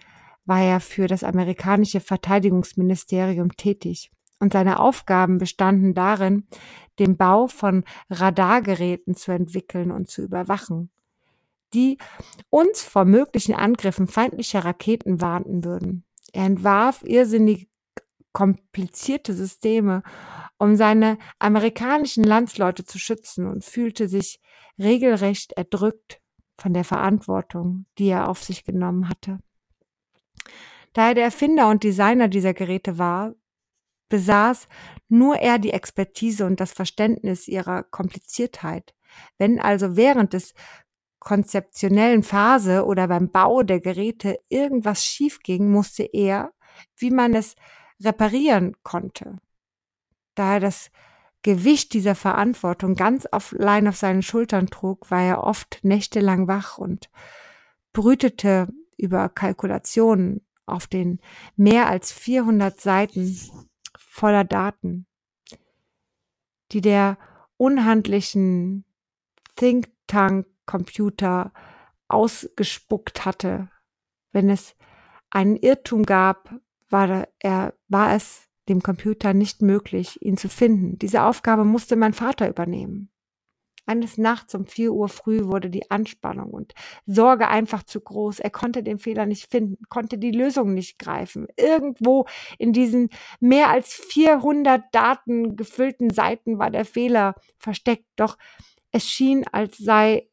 war 0.44 0.62
er 0.62 0.82
für 0.82 1.08
das 1.08 1.24
amerikanische 1.24 2.02
Verteidigungsministerium 2.02 3.56
tätig. 3.56 4.12
Und 4.40 4.54
seine 4.54 4.80
Aufgaben 4.80 5.38
bestanden 5.38 5.94
darin, 5.94 6.48
den 6.98 7.18
Bau 7.18 7.48
von 7.48 7.84
Radargeräten 8.10 9.16
zu 9.16 9.32
entwickeln 9.32 9.92
und 9.92 10.10
zu 10.10 10.22
überwachen, 10.22 10.90
die 11.74 11.98
uns 12.50 12.84
vor 12.84 13.06
möglichen 13.06 13.54
Angriffen 13.54 14.08
feindlicher 14.08 14.64
Raketen 14.64 15.22
warnten 15.22 15.64
würden. 15.64 16.06
Er 16.34 16.46
entwarf 16.46 17.04
irrsinnig 17.04 17.68
komplizierte 18.32 19.34
Systeme, 19.34 20.04
um 20.58 20.76
seine 20.76 21.18
amerikanischen 21.40 22.24
Landsleute 22.24 22.86
zu 22.86 23.00
schützen 23.00 23.48
und 23.48 23.64
fühlte 23.64 24.08
sich 24.08 24.40
regelrecht 24.78 25.54
erdrückt 25.54 26.22
von 26.58 26.74
der 26.74 26.84
Verantwortung, 26.84 27.86
die 27.98 28.08
er 28.08 28.30
auf 28.30 28.44
sich 28.44 28.64
genommen 28.64 29.10
hatte. 29.10 29.40
Da 30.94 31.10
er 31.10 31.14
der 31.16 31.26
Erfinder 31.26 31.70
und 31.70 31.84
Designer 31.84 32.28
dieser 32.28 32.54
Geräte 32.54 32.98
war, 32.98 33.34
besaß 34.10 34.68
nur 35.08 35.38
er 35.38 35.60
die 35.60 35.72
Expertise 35.72 36.46
und 36.46 36.60
das 36.60 36.72
Verständnis 36.72 37.48
ihrer 37.48 37.84
Kompliziertheit. 37.84 38.94
Wenn 39.38 39.60
also 39.60 39.96
während 39.96 40.34
des 40.34 40.54
konzeptionellen 41.20 42.24
Phase 42.24 42.86
oder 42.86 43.08
beim 43.08 43.30
Bau 43.30 43.64
der 43.64 43.80
Geräte 43.80 44.40
irgendwas 44.50 45.04
schief 45.04 45.40
ging, 45.40 45.70
musste 45.70 46.04
er, 46.04 46.54
wie 46.96 47.12
man 47.12 47.34
es 47.34 47.56
reparieren 48.02 48.76
konnte. 48.84 49.38
Da 50.36 50.54
er 50.54 50.60
das 50.60 50.92
Gewicht 51.42 51.94
dieser 51.94 52.16
Verantwortung 52.16 52.96
ganz 52.96 53.28
allein 53.32 53.88
auf 53.88 53.98
seinen 53.98 54.22
Schultern 54.22 54.68
trug, 54.68 55.10
war 55.12 55.22
er 55.22 55.44
oft 55.44 55.80
nächtelang 55.84 56.48
wach 56.48 56.78
und 56.78 57.10
brütete 57.94 58.68
über 58.98 59.30
Kalkulationen 59.30 60.46
auf 60.66 60.88
den 60.88 61.20
mehr 61.56 61.88
als 61.88 62.12
400 62.12 62.80
Seiten 62.80 63.69
voller 64.00 64.44
Daten, 64.44 65.06
die 66.72 66.82
der 66.82 67.18
unhandlichen 67.58 68.86
Think 69.56 69.90
Tank 70.08 70.48
Computer 70.66 71.52
ausgespuckt 72.08 73.26
hatte. 73.26 73.70
Wenn 74.32 74.50
es 74.50 74.76
einen 75.30 75.56
Irrtum 75.56 76.04
gab, 76.04 76.54
war, 76.90 77.28
er, 77.40 77.74
war 77.88 78.16
es 78.16 78.48
dem 78.68 78.82
Computer 78.82 79.34
nicht 79.34 79.62
möglich, 79.62 80.22
ihn 80.22 80.38
zu 80.38 80.50
finden. 80.50 80.98
Diese 81.00 81.24
Aufgabe 81.24 81.66
musste 81.66 81.96
mein 81.96 82.14
Vater 82.14 82.48
übernehmen. 82.48 83.12
Eines 83.90 84.20
Nachts 84.20 84.54
um 84.54 84.68
vier 84.68 84.94
Uhr 84.94 85.10
früh 85.10 85.46
wurde 85.46 85.72
die 85.72 85.90
Anspannung 85.90 86.52
und 86.52 86.74
Sorge 87.08 87.48
einfach 87.48 87.82
zu 87.82 88.00
groß. 88.00 88.40
Er 88.40 88.52
konnte 88.52 88.84
den 88.84 89.00
Fehler 89.00 89.26
nicht 89.26 89.50
finden, 89.50 89.84
konnte 89.90 90.20
die 90.20 90.30
Lösung 90.30 90.76
nicht 90.76 91.00
greifen. 91.00 91.48
Irgendwo 91.58 92.28
in 92.60 92.72
diesen 92.72 93.10
mehr 93.40 93.70
als 93.70 93.96
400 93.96 94.84
Daten 94.92 95.56
gefüllten 95.56 96.12
Seiten 96.12 96.60
war 96.60 96.70
der 96.70 96.86
Fehler 96.86 97.34
versteckt. 97.58 98.06
Doch 98.16 98.38
es 98.92 99.10
schien, 99.10 99.44
als 99.52 99.80
sei 99.80 100.30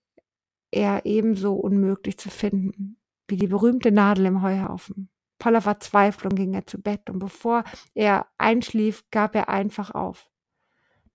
er 0.71 1.07
ebenso 1.07 1.55
unmöglich 1.55 2.19
zu 2.19 2.29
finden 2.29 2.99
wie 3.27 3.37
die 3.37 3.47
berühmte 3.47 3.91
Nadel 3.91 4.27
im 4.27 4.43
Heuhaufen. 4.43 5.09
Voller 5.41 5.63
Verzweiflung 5.63 6.35
ging 6.35 6.53
er 6.53 6.67
zu 6.67 6.81
Bett 6.81 7.09
und 7.09 7.21
bevor 7.21 7.65
er 7.95 8.27
einschlief, 8.37 9.05
gab 9.11 9.35
er 9.35 9.49
einfach 9.49 9.93
auf. 9.93 10.31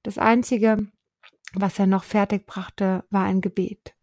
Das 0.01 0.17
Einzige, 0.17 0.87
was 1.53 1.79
er 1.79 1.87
noch 1.87 2.03
fertig 2.03 2.45
brachte, 2.45 3.03
war 3.09 3.25
ein 3.25 3.41
Gebet, 3.41 3.93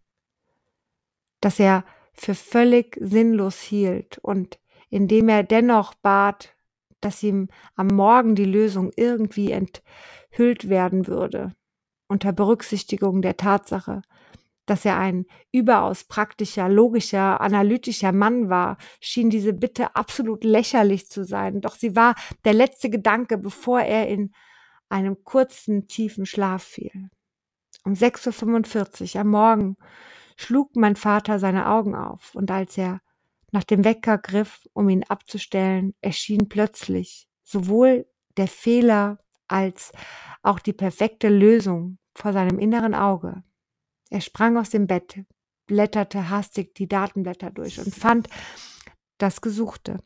das 1.41 1.59
er 1.59 1.85
für 2.13 2.35
völlig 2.35 2.97
sinnlos 3.01 3.61
hielt 3.61 4.19
und 4.19 4.59
indem 4.91 5.29
er 5.29 5.43
dennoch 5.43 5.95
bat, 5.95 6.55
dass 7.01 7.23
ihm 7.23 7.49
am 7.77 7.89
Morgen 7.89 8.35
die 8.35 8.45
Lösung 8.45 8.91
irgendwie 8.97 9.53
enthüllt 9.53 10.69
werden 10.69 11.07
würde, 11.07 11.55
unter 12.09 12.33
Berücksichtigung 12.33 13.23
der 13.23 13.37
Tatsache, 13.37 14.03
dass 14.67 14.85
er 14.85 14.99
ein 14.99 15.27
überaus 15.53 16.05
praktischer, 16.05 16.69
logischer, 16.69 17.41
analytischer 17.41 18.13
Mann 18.13 18.51
war, 18.51 18.77
schien 19.01 19.31
diese 19.31 19.53
Bitte 19.53 19.97
absolut 19.97 20.45
lächerlich 20.45 21.09
zu 21.09 21.25
sein. 21.25 21.61
Doch 21.61 21.75
sie 21.75 21.97
war 21.97 22.15
der 22.45 22.53
letzte 22.53 22.91
Gedanke, 22.91 23.39
bevor 23.39 23.81
er 23.81 24.09
in 24.09 24.33
einem 24.89 25.25
kurzen, 25.25 25.87
tiefen 25.87 26.27
Schlaf 26.27 26.63
fiel. 26.63 27.11
Um 27.89 27.95
6.45 27.95 29.15
Uhr 29.15 29.21
am 29.23 29.29
Morgen 29.29 29.77
schlug 30.37 30.77
mein 30.77 30.95
Vater 30.95 31.39
seine 31.39 31.71
Augen 31.71 31.95
auf, 31.95 32.35
und 32.35 32.51
als 32.51 32.77
er 32.77 33.01
nach 33.51 33.65
dem 33.65 33.83
Wecker 33.83 34.19
griff, 34.19 34.69
um 34.75 34.91
ihn 34.91 35.05
abzustellen, 35.05 35.95
erschien 36.03 36.51
plötzlich 36.51 37.31
sowohl 37.45 38.07
der 38.37 38.47
Fehler 38.47 39.21
als 39.47 39.93
auch 40.43 40.59
die 40.59 40.75
perfekte 40.75 41.31
Lösung 41.31 41.97
vor 42.15 42.35
seinem 42.35 42.59
inneren 42.59 42.95
Auge. 42.95 43.43
Er 44.11 44.21
sprang 44.21 44.59
aus 44.59 44.69
dem 44.69 44.87
Bett, 44.87 45.25
blätterte 45.67 46.29
hastig 46.29 46.75
die 46.75 46.89
Datenblätter 46.89 47.51
durch 47.51 47.79
und 47.79 47.95
fand 47.95 48.29
das 49.17 49.41
Gesuchte. 49.41 49.97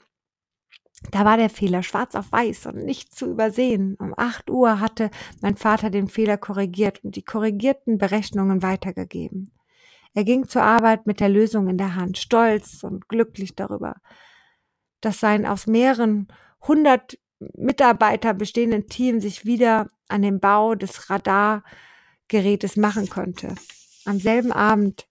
Da 1.10 1.24
war 1.24 1.36
der 1.36 1.50
Fehler 1.50 1.82
schwarz 1.82 2.14
auf 2.14 2.32
weiß 2.32 2.66
und 2.66 2.84
nicht 2.84 3.14
zu 3.14 3.26
übersehen. 3.26 3.96
Um 3.98 4.14
acht 4.16 4.48
Uhr 4.48 4.80
hatte 4.80 5.10
mein 5.40 5.56
Vater 5.56 5.90
den 5.90 6.08
Fehler 6.08 6.38
korrigiert 6.38 7.04
und 7.04 7.16
die 7.16 7.24
korrigierten 7.24 7.98
Berechnungen 7.98 8.62
weitergegeben. 8.62 9.52
Er 10.14 10.24
ging 10.24 10.46
zur 10.46 10.62
Arbeit 10.62 11.06
mit 11.06 11.20
der 11.20 11.28
Lösung 11.28 11.68
in 11.68 11.78
der 11.78 11.96
Hand, 11.96 12.18
stolz 12.18 12.82
und 12.82 13.08
glücklich 13.08 13.54
darüber, 13.54 13.96
dass 15.00 15.20
sein 15.20 15.46
aus 15.46 15.66
mehreren 15.66 16.28
hundert 16.60 17.18
Mitarbeiter 17.54 18.34
bestehenden 18.34 18.86
Team 18.86 19.20
sich 19.20 19.44
wieder 19.44 19.88
an 20.08 20.22
dem 20.22 20.38
Bau 20.38 20.74
des 20.74 21.10
Radargerätes 21.10 22.76
machen 22.76 23.08
konnte. 23.08 23.54
Am 24.04 24.18
selben 24.18 24.52
Abend 24.52 25.06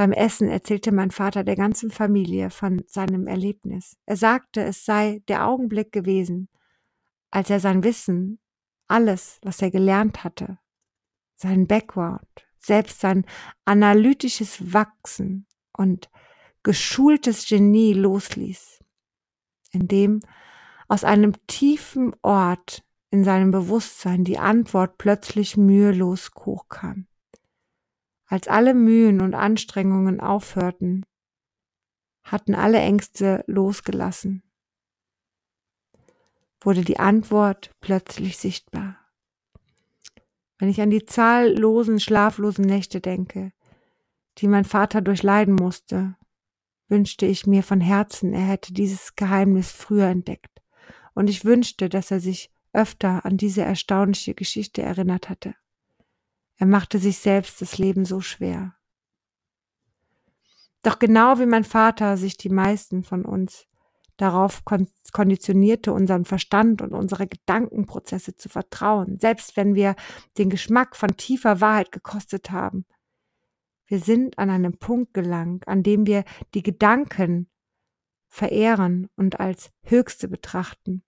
beim 0.00 0.12
Essen 0.12 0.48
erzählte 0.48 0.92
mein 0.92 1.10
Vater 1.10 1.44
der 1.44 1.56
ganzen 1.56 1.90
Familie 1.90 2.48
von 2.48 2.82
seinem 2.86 3.26
Erlebnis. 3.26 3.98
Er 4.06 4.16
sagte, 4.16 4.62
es 4.62 4.86
sei 4.86 5.22
der 5.28 5.46
Augenblick 5.46 5.92
gewesen, 5.92 6.48
als 7.30 7.50
er 7.50 7.60
sein 7.60 7.84
Wissen, 7.84 8.38
alles, 8.88 9.38
was 9.42 9.60
er 9.60 9.70
gelernt 9.70 10.24
hatte, 10.24 10.58
sein 11.36 11.66
Background, 11.66 12.26
selbst 12.58 13.00
sein 13.00 13.26
analytisches 13.66 14.72
Wachsen 14.72 15.46
und 15.76 16.08
geschultes 16.62 17.46
Genie 17.46 17.92
losließ, 17.92 18.82
indem 19.70 20.20
aus 20.88 21.04
einem 21.04 21.34
tiefen 21.46 22.16
Ort 22.22 22.86
in 23.10 23.22
seinem 23.22 23.50
Bewusstsein 23.50 24.24
die 24.24 24.38
Antwort 24.38 24.96
plötzlich 24.96 25.58
mühelos 25.58 26.30
hochkam. 26.38 27.06
Als 28.30 28.46
alle 28.46 28.74
Mühen 28.74 29.20
und 29.20 29.34
Anstrengungen 29.34 30.20
aufhörten, 30.20 31.04
hatten 32.22 32.54
alle 32.54 32.78
Ängste 32.78 33.42
losgelassen, 33.48 34.44
wurde 36.60 36.84
die 36.84 37.00
Antwort 37.00 37.72
plötzlich 37.80 38.38
sichtbar. 38.38 38.96
Wenn 40.58 40.68
ich 40.68 40.80
an 40.80 40.90
die 40.90 41.04
zahllosen 41.04 41.98
schlaflosen 41.98 42.64
Nächte 42.64 43.00
denke, 43.00 43.50
die 44.38 44.46
mein 44.46 44.64
Vater 44.64 45.00
durchleiden 45.00 45.56
musste, 45.56 46.14
wünschte 46.86 47.26
ich 47.26 47.48
mir 47.48 47.64
von 47.64 47.80
Herzen, 47.80 48.32
er 48.32 48.46
hätte 48.46 48.72
dieses 48.72 49.16
Geheimnis 49.16 49.72
früher 49.72 50.06
entdeckt. 50.06 50.62
Und 51.14 51.28
ich 51.28 51.44
wünschte, 51.44 51.88
dass 51.88 52.12
er 52.12 52.20
sich 52.20 52.52
öfter 52.72 53.24
an 53.24 53.36
diese 53.38 53.62
erstaunliche 53.62 54.34
Geschichte 54.34 54.82
erinnert 54.82 55.28
hatte. 55.28 55.56
Er 56.60 56.66
machte 56.66 56.98
sich 56.98 57.16
selbst 57.16 57.62
das 57.62 57.78
Leben 57.78 58.04
so 58.04 58.20
schwer. 58.20 58.74
Doch 60.82 60.98
genau 60.98 61.38
wie 61.38 61.46
mein 61.46 61.64
Vater 61.64 62.18
sich 62.18 62.36
die 62.36 62.50
meisten 62.50 63.02
von 63.02 63.24
uns 63.24 63.66
darauf 64.18 64.62
konditionierte, 65.12 65.90
unseren 65.94 66.26
Verstand 66.26 66.82
und 66.82 66.92
unsere 66.92 67.26
Gedankenprozesse 67.26 68.36
zu 68.36 68.50
vertrauen, 68.50 69.18
selbst 69.18 69.56
wenn 69.56 69.74
wir 69.74 69.96
den 70.36 70.50
Geschmack 70.50 70.96
von 70.96 71.16
tiefer 71.16 71.62
Wahrheit 71.62 71.92
gekostet 71.92 72.50
haben. 72.50 72.84
Wir 73.86 73.98
sind 73.98 74.38
an 74.38 74.50
einem 74.50 74.76
Punkt 74.76 75.14
gelangt, 75.14 75.66
an 75.66 75.82
dem 75.82 76.06
wir 76.06 76.24
die 76.52 76.62
Gedanken 76.62 77.48
verehren 78.28 79.08
und 79.16 79.40
als 79.40 79.70
höchste 79.82 80.28
betrachten. 80.28 81.04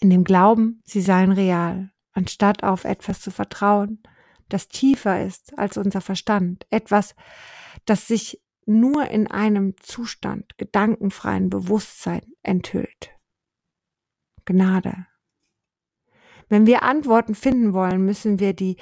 In 0.00 0.10
dem 0.10 0.24
Glauben, 0.24 0.82
sie 0.84 1.00
seien 1.00 1.30
real, 1.30 1.92
anstatt 2.12 2.62
auf 2.62 2.84
etwas 2.84 3.20
zu 3.20 3.30
vertrauen, 3.30 4.02
das 4.48 4.68
tiefer 4.68 5.24
ist 5.24 5.56
als 5.58 5.76
unser 5.76 6.00
Verstand, 6.00 6.66
etwas, 6.70 7.14
das 7.84 8.06
sich 8.06 8.42
nur 8.66 9.08
in 9.08 9.26
einem 9.26 9.74
Zustand 9.80 10.56
gedankenfreien 10.58 11.50
Bewusstsein 11.50 12.22
enthüllt. 12.42 13.10
Gnade. 14.44 15.06
Wenn 16.48 16.66
wir 16.66 16.82
Antworten 16.82 17.34
finden 17.34 17.72
wollen, 17.72 18.04
müssen 18.04 18.40
wir 18.40 18.52
die 18.52 18.76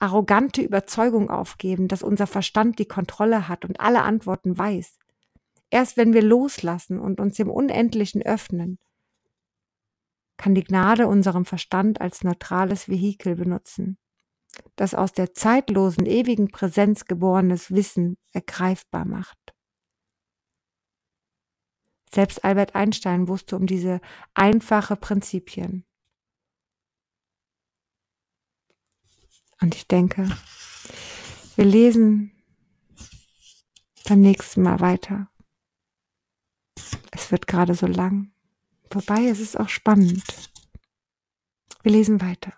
arrogante 0.00 0.62
Überzeugung 0.62 1.30
aufgeben, 1.30 1.86
dass 1.86 2.02
unser 2.02 2.26
Verstand 2.26 2.80
die 2.80 2.86
Kontrolle 2.86 3.48
hat 3.48 3.64
und 3.64 3.78
alle 3.80 4.02
Antworten 4.02 4.58
weiß. 4.58 4.98
Erst 5.70 5.96
wenn 5.96 6.12
wir 6.12 6.22
loslassen 6.22 6.98
und 6.98 7.20
uns 7.20 7.36
dem 7.36 7.48
Unendlichen 7.48 8.22
öffnen, 8.22 8.78
kann 10.42 10.54
die 10.54 10.64
Gnade 10.64 11.06
unserem 11.06 11.44
Verstand 11.44 12.00
als 12.00 12.24
neutrales 12.24 12.88
Vehikel 12.88 13.36
benutzen 13.36 13.96
das 14.76 14.94
aus 14.94 15.12
der 15.12 15.32
zeitlosen, 15.34 16.06
ewigen 16.06 16.48
Präsenz 16.48 17.06
geborenes 17.06 17.70
Wissen 17.70 18.16
ergreifbar 18.32 19.04
macht. 19.04 19.38
Selbst 22.12 22.44
Albert 22.44 22.74
Einstein 22.74 23.28
wusste 23.28 23.56
um 23.56 23.66
diese 23.66 24.00
einfache 24.34 24.96
Prinzipien. 24.96 25.86
Und 29.60 29.74
ich 29.74 29.86
denke, 29.86 30.28
wir 31.56 31.64
lesen 31.64 32.32
beim 34.06 34.20
nächsten 34.20 34.62
Mal 34.62 34.80
weiter. 34.80 35.30
Es 37.12 37.30
wird 37.30 37.46
gerade 37.46 37.74
so 37.74 37.86
lang. 37.86 38.32
Wobei 38.94 39.26
es 39.26 39.40
ist 39.40 39.58
auch 39.58 39.68
spannend. 39.68 40.22
Wir 41.82 41.92
lesen 41.92 42.20
weiter. 42.20 42.52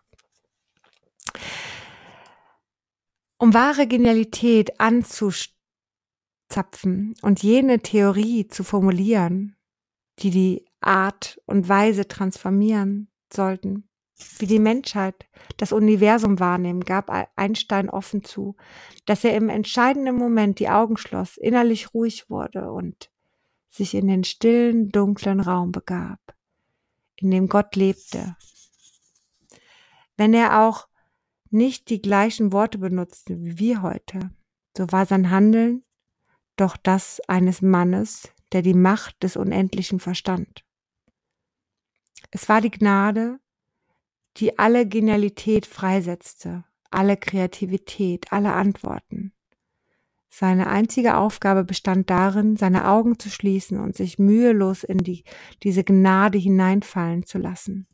Um 3.39 3.55
wahre 3.55 3.87
Genialität 3.87 4.81
anzuzapfen 4.81 5.55
und 7.23 7.43
jene 7.43 7.81
Theorie 7.81 8.49
zu 8.49 8.65
formulieren, 8.65 9.57
die 10.21 10.31
die 10.31 10.67
Art 10.81 11.41
und 11.47 11.69
Weise 11.69 12.09
transformieren 12.09 13.11
sollten, 13.33 13.89
wie 14.39 14.47
die 14.47 14.59
Menschheit 14.59 15.27
das 15.57 15.73
Universum 15.73 16.41
wahrnehmen, 16.41 16.81
gab 16.81 17.11
Einstein 17.37 17.91
offen 17.91 18.25
zu, 18.25 18.57
dass 19.07 19.25
er 19.25 19.37
im 19.37 19.49
entscheidenden 19.49 20.17
Moment 20.17 20.59
die 20.59 20.69
Augen 20.69 20.97
schloss, 20.97 21.37
innerlich 21.37 21.93
ruhig 21.95 22.31
wurde 22.31 22.71
und 22.71 23.11
sich 23.75 23.95
in 23.95 24.07
den 24.07 24.25
stillen, 24.25 24.91
dunklen 24.91 25.41
Raum 25.41 25.73
begab, 25.73 26.21
in 27.17 27.31
dem 27.31 27.49
Gott 27.49 27.75
lebte. 27.77 28.37
Wenn 30.17 30.33
er 30.33 30.63
auch 30.63 30.89
nicht 31.51 31.91
die 31.91 32.01
gleichen 32.01 32.53
Worte 32.53 32.79
benutzte 32.79 33.41
wie 33.43 33.59
wir 33.59 33.83
heute, 33.83 34.31
so 34.77 34.91
war 34.91 35.07
sein 35.07 35.31
Handeln 35.31 35.85
doch 36.57 36.77
das 36.77 37.21
eines 37.27 37.63
Mannes, 37.63 38.29
der 38.53 38.63
die 38.63 38.75
Macht 38.75 39.23
des 39.25 39.37
Unendlichen 39.37 39.99
verstand. 39.99 40.65
Es 42.31 42.49
war 42.49 42.61
die 42.61 42.71
Gnade, 42.71 43.41
die 44.37 44.59
alle 44.59 44.87
Genialität 44.87 45.67
freisetzte, 45.67 46.65
alle 46.91 47.17
Kreativität, 47.17 48.33
alle 48.33 48.53
Antworten. 48.53 49.33
Seine 50.37 50.67
einzige 50.67 51.17
Aufgabe 51.17 51.63
bestand 51.65 52.11
darin, 52.11 52.57
seine 52.57 52.89
Augen 52.89 53.19
zu 53.19 53.31
schließen 53.31 53.79
und 53.79 53.97
sich 53.97 54.19
mühelos 54.19 54.83
in 54.83 54.99
die, 54.99 55.23
diese 55.63 55.85
Gnade 55.85 56.39
hineinfallen 56.39 57.25
zu 57.25 57.39
lassen. 57.39 57.87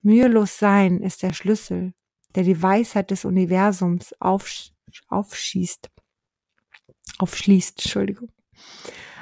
Mühelos 0.00 0.58
sein 0.58 1.00
ist 1.00 1.22
der 1.22 1.34
Schlüssel 1.34 1.92
der 2.34 2.42
die 2.42 2.60
Weisheit 2.60 3.10
des 3.10 3.24
Universums 3.24 4.14
aufsch 4.20 4.72
aufschießt, 5.08 5.90
aufschließt, 7.18 7.80
Entschuldigung. 7.80 8.30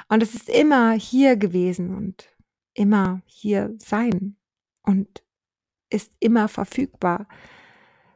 Und 0.07 0.21
es 0.21 0.35
ist 0.35 0.49
immer 0.49 0.91
hier 0.91 1.35
gewesen 1.35 1.95
und 1.95 2.29
immer 2.73 3.21
hier 3.25 3.73
sein 3.79 4.37
und 4.83 5.23
ist 5.89 6.11
immer 6.19 6.47
verfügbar, 6.47 7.27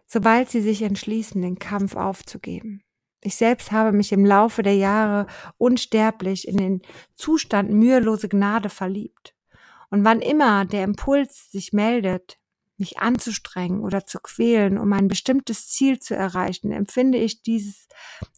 sobald 0.06 0.50
sie 0.50 0.62
sich 0.62 0.84
entschließen, 0.84 1.42
den 1.42 1.58
Kampf 1.58 1.96
aufzugeben. 1.96 2.84
Ich 3.22 3.36
selbst 3.36 3.72
habe 3.72 3.92
mich 3.92 4.12
im 4.12 4.26
Laufe 4.26 4.64
der 4.64 4.76
Jahre 4.76 5.28
unsterblich 5.58 6.48
in 6.48 6.58
den 6.58 6.82
Zustand 7.16 7.72
mühelose 7.72 8.30
Gnade 8.30 8.70
verliebt. 8.70 9.36
Und 9.90 10.04
wann 10.04 10.22
immer 10.22 10.66
der 10.66 10.84
Impuls 10.84 11.50
sich 11.52 11.74
meldet, 11.74 12.38
mich 12.78 13.00
anzustrengen 13.00 13.82
oder 13.82 14.06
zu 14.06 14.20
quälen, 14.20 14.78
um 14.78 14.94
ein 14.94 15.08
bestimmtes 15.08 15.70
Ziel 15.70 16.00
zu 16.00 16.16
erreichen, 16.16 16.72
empfinde 16.72 17.18
ich 17.18 17.42
dieses 17.42 17.88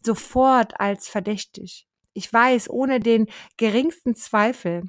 sofort 0.02 0.80
als 0.80 1.08
verdächtig. 1.08 1.86
Ich 2.14 2.32
weiß 2.32 2.70
ohne 2.70 3.00
den 3.00 3.26
geringsten 3.56 4.14
Zweifel 4.14 4.84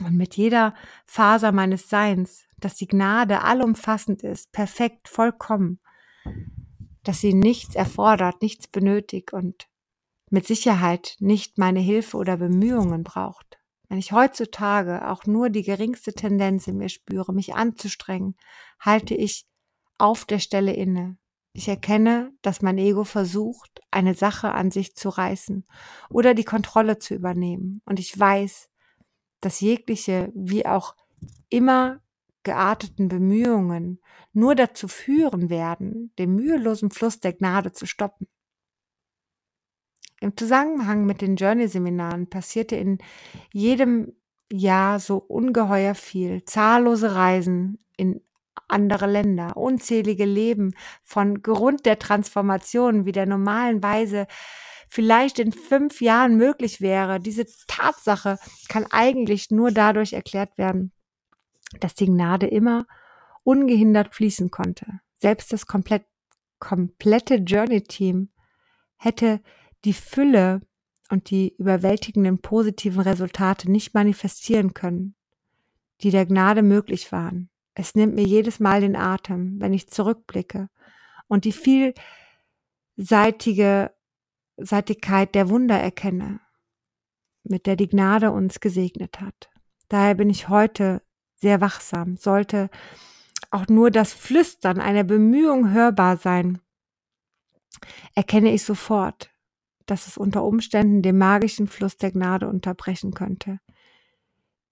und 0.00 0.16
mit 0.16 0.36
jeder 0.36 0.74
Faser 1.06 1.52
meines 1.52 1.88
Seins, 1.88 2.44
dass 2.58 2.76
die 2.76 2.88
Gnade 2.88 3.42
allumfassend 3.42 4.22
ist, 4.22 4.52
perfekt, 4.52 5.08
vollkommen, 5.08 5.80
dass 7.08 7.22
sie 7.22 7.32
nichts 7.32 7.74
erfordert, 7.74 8.42
nichts 8.42 8.68
benötigt 8.68 9.32
und 9.32 9.66
mit 10.28 10.46
Sicherheit 10.46 11.16
nicht 11.20 11.56
meine 11.56 11.80
Hilfe 11.80 12.18
oder 12.18 12.36
Bemühungen 12.36 13.02
braucht. 13.02 13.58
Wenn 13.88 13.96
ich 13.96 14.12
heutzutage 14.12 15.08
auch 15.08 15.24
nur 15.24 15.48
die 15.48 15.62
geringste 15.62 16.12
Tendenz 16.12 16.66
in 16.66 16.76
mir 16.76 16.90
spüre, 16.90 17.32
mich 17.32 17.54
anzustrengen, 17.54 18.36
halte 18.78 19.14
ich 19.14 19.46
auf 19.96 20.26
der 20.26 20.38
Stelle 20.38 20.74
inne. 20.74 21.16
Ich 21.54 21.66
erkenne, 21.66 22.30
dass 22.42 22.60
mein 22.60 22.76
Ego 22.76 23.04
versucht, 23.04 23.80
eine 23.90 24.12
Sache 24.12 24.52
an 24.52 24.70
sich 24.70 24.94
zu 24.94 25.08
reißen 25.08 25.66
oder 26.10 26.34
die 26.34 26.44
Kontrolle 26.44 26.98
zu 26.98 27.14
übernehmen. 27.14 27.80
Und 27.86 27.98
ich 27.98 28.18
weiß, 28.18 28.68
dass 29.40 29.62
jegliche, 29.62 30.30
wie 30.34 30.66
auch 30.66 30.94
immer 31.48 32.02
gearteten 32.42 33.08
Bemühungen 33.08 34.00
nur 34.32 34.54
dazu 34.54 34.88
führen 34.88 35.50
werden, 35.50 36.12
den 36.18 36.34
mühelosen 36.34 36.90
Fluss 36.90 37.20
der 37.20 37.32
Gnade 37.32 37.72
zu 37.72 37.86
stoppen. 37.86 38.26
Im 40.20 40.36
Zusammenhang 40.36 41.04
mit 41.04 41.20
den 41.20 41.36
Journey-Seminaren 41.36 42.28
passierte 42.28 42.76
in 42.76 42.98
jedem 43.52 44.12
Jahr 44.50 44.98
so 44.98 45.18
ungeheuer 45.18 45.94
viel. 45.94 46.44
Zahllose 46.44 47.14
Reisen 47.14 47.84
in 47.96 48.20
andere 48.66 49.06
Länder, 49.06 49.56
unzählige 49.56 50.24
Leben 50.24 50.74
von 51.02 51.42
Grund 51.42 51.86
der 51.86 51.98
Transformation, 51.98 53.04
wie 53.04 53.12
der 53.12 53.26
normalen 53.26 53.82
Weise 53.82 54.26
vielleicht 54.88 55.38
in 55.38 55.52
fünf 55.52 56.00
Jahren 56.00 56.36
möglich 56.36 56.80
wäre. 56.80 57.20
Diese 57.20 57.46
Tatsache 57.66 58.38
kann 58.68 58.86
eigentlich 58.90 59.50
nur 59.50 59.70
dadurch 59.70 60.14
erklärt 60.14 60.58
werden, 60.58 60.92
dass 61.80 61.94
die 61.94 62.06
Gnade 62.06 62.46
immer 62.46 62.86
ungehindert 63.44 64.14
fließen 64.14 64.50
konnte. 64.50 65.00
Selbst 65.16 65.52
das 65.52 65.66
komplett, 65.66 66.04
komplette 66.58 67.36
Journey-Team 67.36 68.30
hätte 68.96 69.40
die 69.84 69.92
Fülle 69.92 70.60
und 71.10 71.30
die 71.30 71.54
überwältigenden 71.56 72.40
positiven 72.40 73.00
Resultate 73.00 73.70
nicht 73.70 73.94
manifestieren 73.94 74.74
können, 74.74 75.14
die 76.02 76.10
der 76.10 76.26
Gnade 76.26 76.62
möglich 76.62 77.10
waren. 77.12 77.48
Es 77.74 77.94
nimmt 77.94 78.14
mir 78.14 78.24
jedes 78.24 78.60
Mal 78.60 78.80
den 78.80 78.96
Atem, 78.96 79.60
wenn 79.60 79.72
ich 79.72 79.88
zurückblicke 79.88 80.68
und 81.28 81.44
die 81.44 81.54
vielseitige 82.96 83.92
Seitigkeit 84.56 85.34
der 85.34 85.48
Wunder 85.48 85.78
erkenne, 85.78 86.40
mit 87.44 87.66
der 87.66 87.76
die 87.76 87.88
Gnade 87.88 88.32
uns 88.32 88.60
gesegnet 88.60 89.20
hat. 89.20 89.48
Daher 89.88 90.14
bin 90.16 90.28
ich 90.28 90.48
heute 90.48 91.00
sehr 91.40 91.60
wachsam, 91.60 92.16
sollte 92.16 92.70
auch 93.50 93.66
nur 93.68 93.90
das 93.90 94.12
Flüstern 94.12 94.80
einer 94.80 95.04
Bemühung 95.04 95.70
hörbar 95.70 96.16
sein, 96.16 96.60
erkenne 98.14 98.52
ich 98.52 98.64
sofort, 98.64 99.30
dass 99.86 100.06
es 100.06 100.18
unter 100.18 100.44
Umständen 100.44 101.02
den 101.02 101.18
magischen 101.18 101.66
Fluss 101.66 101.96
der 101.96 102.12
Gnade 102.12 102.48
unterbrechen 102.48 103.14
könnte, 103.14 103.60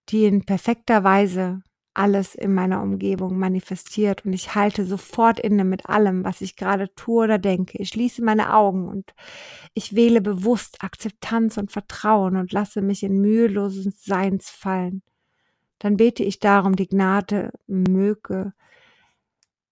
die 0.09 0.25
in 0.25 0.45
perfekter 0.45 1.05
Weise 1.05 1.63
alles 1.95 2.35
in 2.35 2.53
meiner 2.53 2.83
Umgebung 2.83 3.39
manifestiert 3.39 4.27
und 4.27 4.35
ich 4.35 4.55
halte 4.55 4.85
sofort 4.85 5.41
inne 5.41 5.65
mit 5.65 5.87
allem, 5.89 6.25
was 6.25 6.43
ich 6.43 6.57
gerade 6.57 6.95
tue 6.95 7.25
oder 7.25 7.39
denke. 7.39 7.79
Ich 7.79 7.89
schließe 7.89 8.23
meine 8.23 8.53
Augen 8.55 8.87
und 8.87 9.15
ich 9.73 9.97
wähle 9.97 10.21
bewusst 10.21 10.83
Akzeptanz 10.83 11.57
und 11.57 11.73
Vertrauen 11.73 12.37
und 12.37 12.53
lasse 12.53 12.83
mich 12.83 13.03
in 13.03 13.19
müheloses 13.21 14.05
Seins 14.05 14.51
fallen. 14.51 15.03
Dann 15.79 15.97
bete 15.97 16.23
ich 16.23 16.41
darum, 16.41 16.77
die 16.77 16.89
Gnade 16.89 17.53
möge 17.67 18.53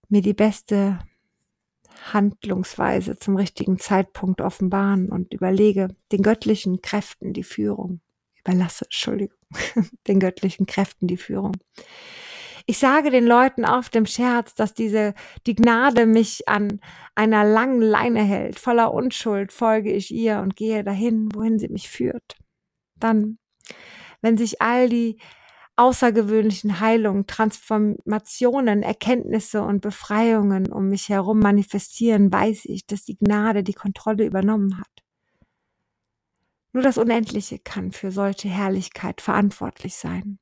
mir 0.09 0.23
die 0.23 0.35
beste 0.35 0.99
Handlungsweise 2.13 3.19
zum 3.19 3.37
richtigen 3.37 3.79
Zeitpunkt 3.79 4.41
offenbaren 4.41 5.11
und 5.11 5.33
überlege 5.33 5.89
den 6.13 6.23
göttlichen 6.23 6.83
Kräften 6.83 7.33
die 7.33 7.45
Führung. 7.45 8.01
Überlasse, 8.41 8.85
Entschuldigung, 8.85 9.39
den 10.07 10.21
göttlichen 10.21 10.67
Kräften 10.67 11.07
die 11.07 11.17
Führung. 11.17 11.57
Ich 12.67 12.79
sage 12.79 13.11
den 13.11 13.27
Leuten 13.27 13.65
auf 13.65 13.91
dem 13.91 14.07
Scherz, 14.07 14.55
dass 14.55 14.73
diese, 14.73 15.15
die 15.47 15.55
Gnade 15.55 16.07
mich 16.07 16.49
an 16.49 16.81
einer 17.15 17.45
langen 17.45 17.83
Leine 17.83 18.23
hält. 18.23 18.59
Voller 18.59 18.93
Unschuld 18.95 19.53
folge 19.53 19.93
ich 19.93 20.11
ihr 20.11 20.39
und 20.39 20.57
gehe 20.57 20.83
dahin, 20.83 21.29
wohin 21.35 21.59
sie 21.59 21.69
mich 21.69 21.91
führt. 21.91 22.37
Dann, 22.97 23.39
wenn 24.23 24.39
sich 24.39 24.63
all 24.63 24.89
die 24.89 25.19
außergewöhnlichen 25.77 26.81
Heilungen, 26.81 27.27
Transformationen, 27.27 28.83
Erkenntnisse 28.83 29.63
und 29.63 29.81
Befreiungen 29.81 30.71
um 30.71 30.89
mich 30.89 31.09
herum 31.09 31.41
manifestieren, 31.41 32.33
weiß 32.33 32.67
ich, 32.67 32.87
dass 32.87 33.05
die 33.05 33.17
Gnade 33.17 33.63
die 33.63 33.73
Kontrolle 33.73 34.25
übernommen 34.25 34.79
hat. 34.79 35.05
Nur 36.73 36.83
das 36.83 36.99
Unendliche 36.99 37.59
kann 37.59 37.93
für 37.93 38.11
solche 38.11 38.49
Herrlichkeit 38.49 39.21
verantwortlich 39.21 39.97
sein. 39.97 40.39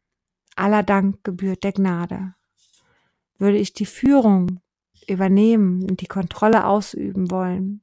Aller 0.57 0.83
Dank 0.83 1.25
gebührt 1.25 1.64
der 1.64 1.73
Gnade. 1.73 2.35
Würde 3.38 3.59
ich 3.59 3.73
die 3.73 3.87
Führung 3.87 4.61
übernehmen 5.09 5.83
und 5.88 6.01
die 6.01 6.07
Kontrolle 6.07 6.66
ausüben 6.66 7.31
wollen 7.31 7.83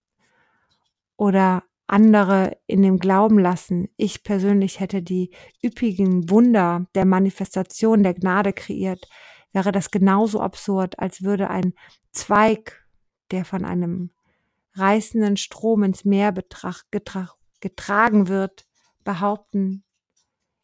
oder 1.17 1.63
andere 1.89 2.57
in 2.67 2.81
dem 2.81 2.99
Glauben 2.99 3.39
lassen, 3.39 3.89
ich 3.97 4.23
persönlich 4.23 4.79
hätte 4.79 5.01
die 5.01 5.31
üppigen 5.63 6.29
Wunder 6.29 6.85
der 6.95 7.05
Manifestation 7.05 8.03
der 8.03 8.13
Gnade 8.13 8.53
kreiert, 8.53 9.07
wäre 9.53 9.71
das 9.71 9.91
genauso 9.91 10.39
absurd, 10.39 10.99
als 10.99 11.23
würde 11.23 11.49
ein 11.49 11.73
Zweig, 12.11 12.85
der 13.31 13.45
von 13.45 13.65
einem 13.65 14.11
reißenden 14.73 15.37
Strom 15.37 15.83
ins 15.83 16.05
Meer 16.05 16.33
getragen 16.33 18.27
wird, 18.27 18.67
behaupten, 19.03 19.83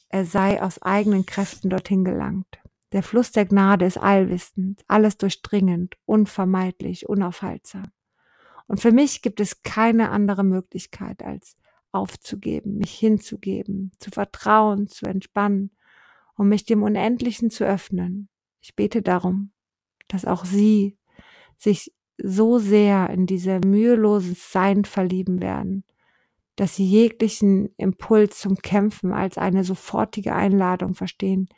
er 0.10 0.26
sei 0.26 0.62
aus 0.62 0.82
eigenen 0.82 1.26
Kräften 1.26 1.70
dorthin 1.70 2.06
gelangt. 2.06 2.60
Der 2.92 3.04
Fluss 3.04 3.32
der 3.32 3.46
Gnade 3.46 3.86
ist 3.86 3.98
allwissend, 3.98 4.84
alles 4.88 5.18
durchdringend, 5.18 5.98
unvermeidlich, 6.06 7.10
unaufhaltsam. 7.10 7.92
Und 8.68 8.80
für 8.80 8.92
mich 8.92 9.22
gibt 9.22 9.40
es 9.40 9.64
keine 9.64 10.10
andere 10.10 10.44
Möglichkeit, 10.44 11.24
als 11.24 11.58
aufzugeben, 11.92 12.78
mich 12.78 12.92
hinzugeben, 12.92 13.92
zu 14.00 14.12
vertrauen, 14.12 14.88
zu 14.88 15.06
entspannen 15.06 15.72
und 16.36 16.50
mich 16.50 16.66
dem 16.66 16.84
Unendlichen 16.84 17.50
zu 17.50 17.64
öffnen. 17.64 18.28
Ich 18.62 18.76
bete 18.76 19.02
darum, 19.02 19.52
dass 20.08 20.26
auch 20.26 20.46
Sie 20.46 20.98
sich 21.58 21.94
so 22.18 22.60
sehr 22.60 23.10
in 23.10 23.26
diese 23.26 23.60
müheloses 23.60 24.52
Sein 24.52 24.86
verlieben 24.86 25.42
werden, 25.42 25.84
dass 26.56 26.76
Sie 26.76 26.86
jeglichen 26.86 27.74
Impuls 27.78 28.40
zum 28.40 28.58
Kämpfen 28.58 29.12
als 29.12 29.38
eine 29.38 29.64
sofortige 29.64 30.34
Einladung 30.34 30.96
verstehen, 30.96 31.50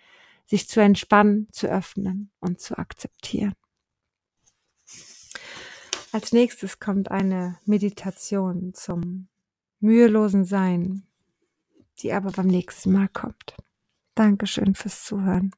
sich 0.46 0.67
zu 0.67 0.80
entspannen, 0.80 1.48
zu 1.52 1.67
öffnen 1.67 2.32
und 2.39 2.60
zu 2.60 2.78
akzeptieren. 2.78 3.54
Als 6.17 6.32
nächstes 6.32 6.80
kommt 6.80 7.12
eine 7.12 7.60
Meditation 7.65 8.73
zum 8.73 9.27
mühelosen 9.80 10.45
Sein, 10.45 11.03
die 11.99 12.12
aber 12.12 12.32
beim 12.32 12.47
nächsten 12.47 12.91
Mal 12.91 13.08
kommt. 13.08 13.56
Dankeschön 14.15 14.73
fürs 14.73 15.03
Zuhören. 15.03 15.51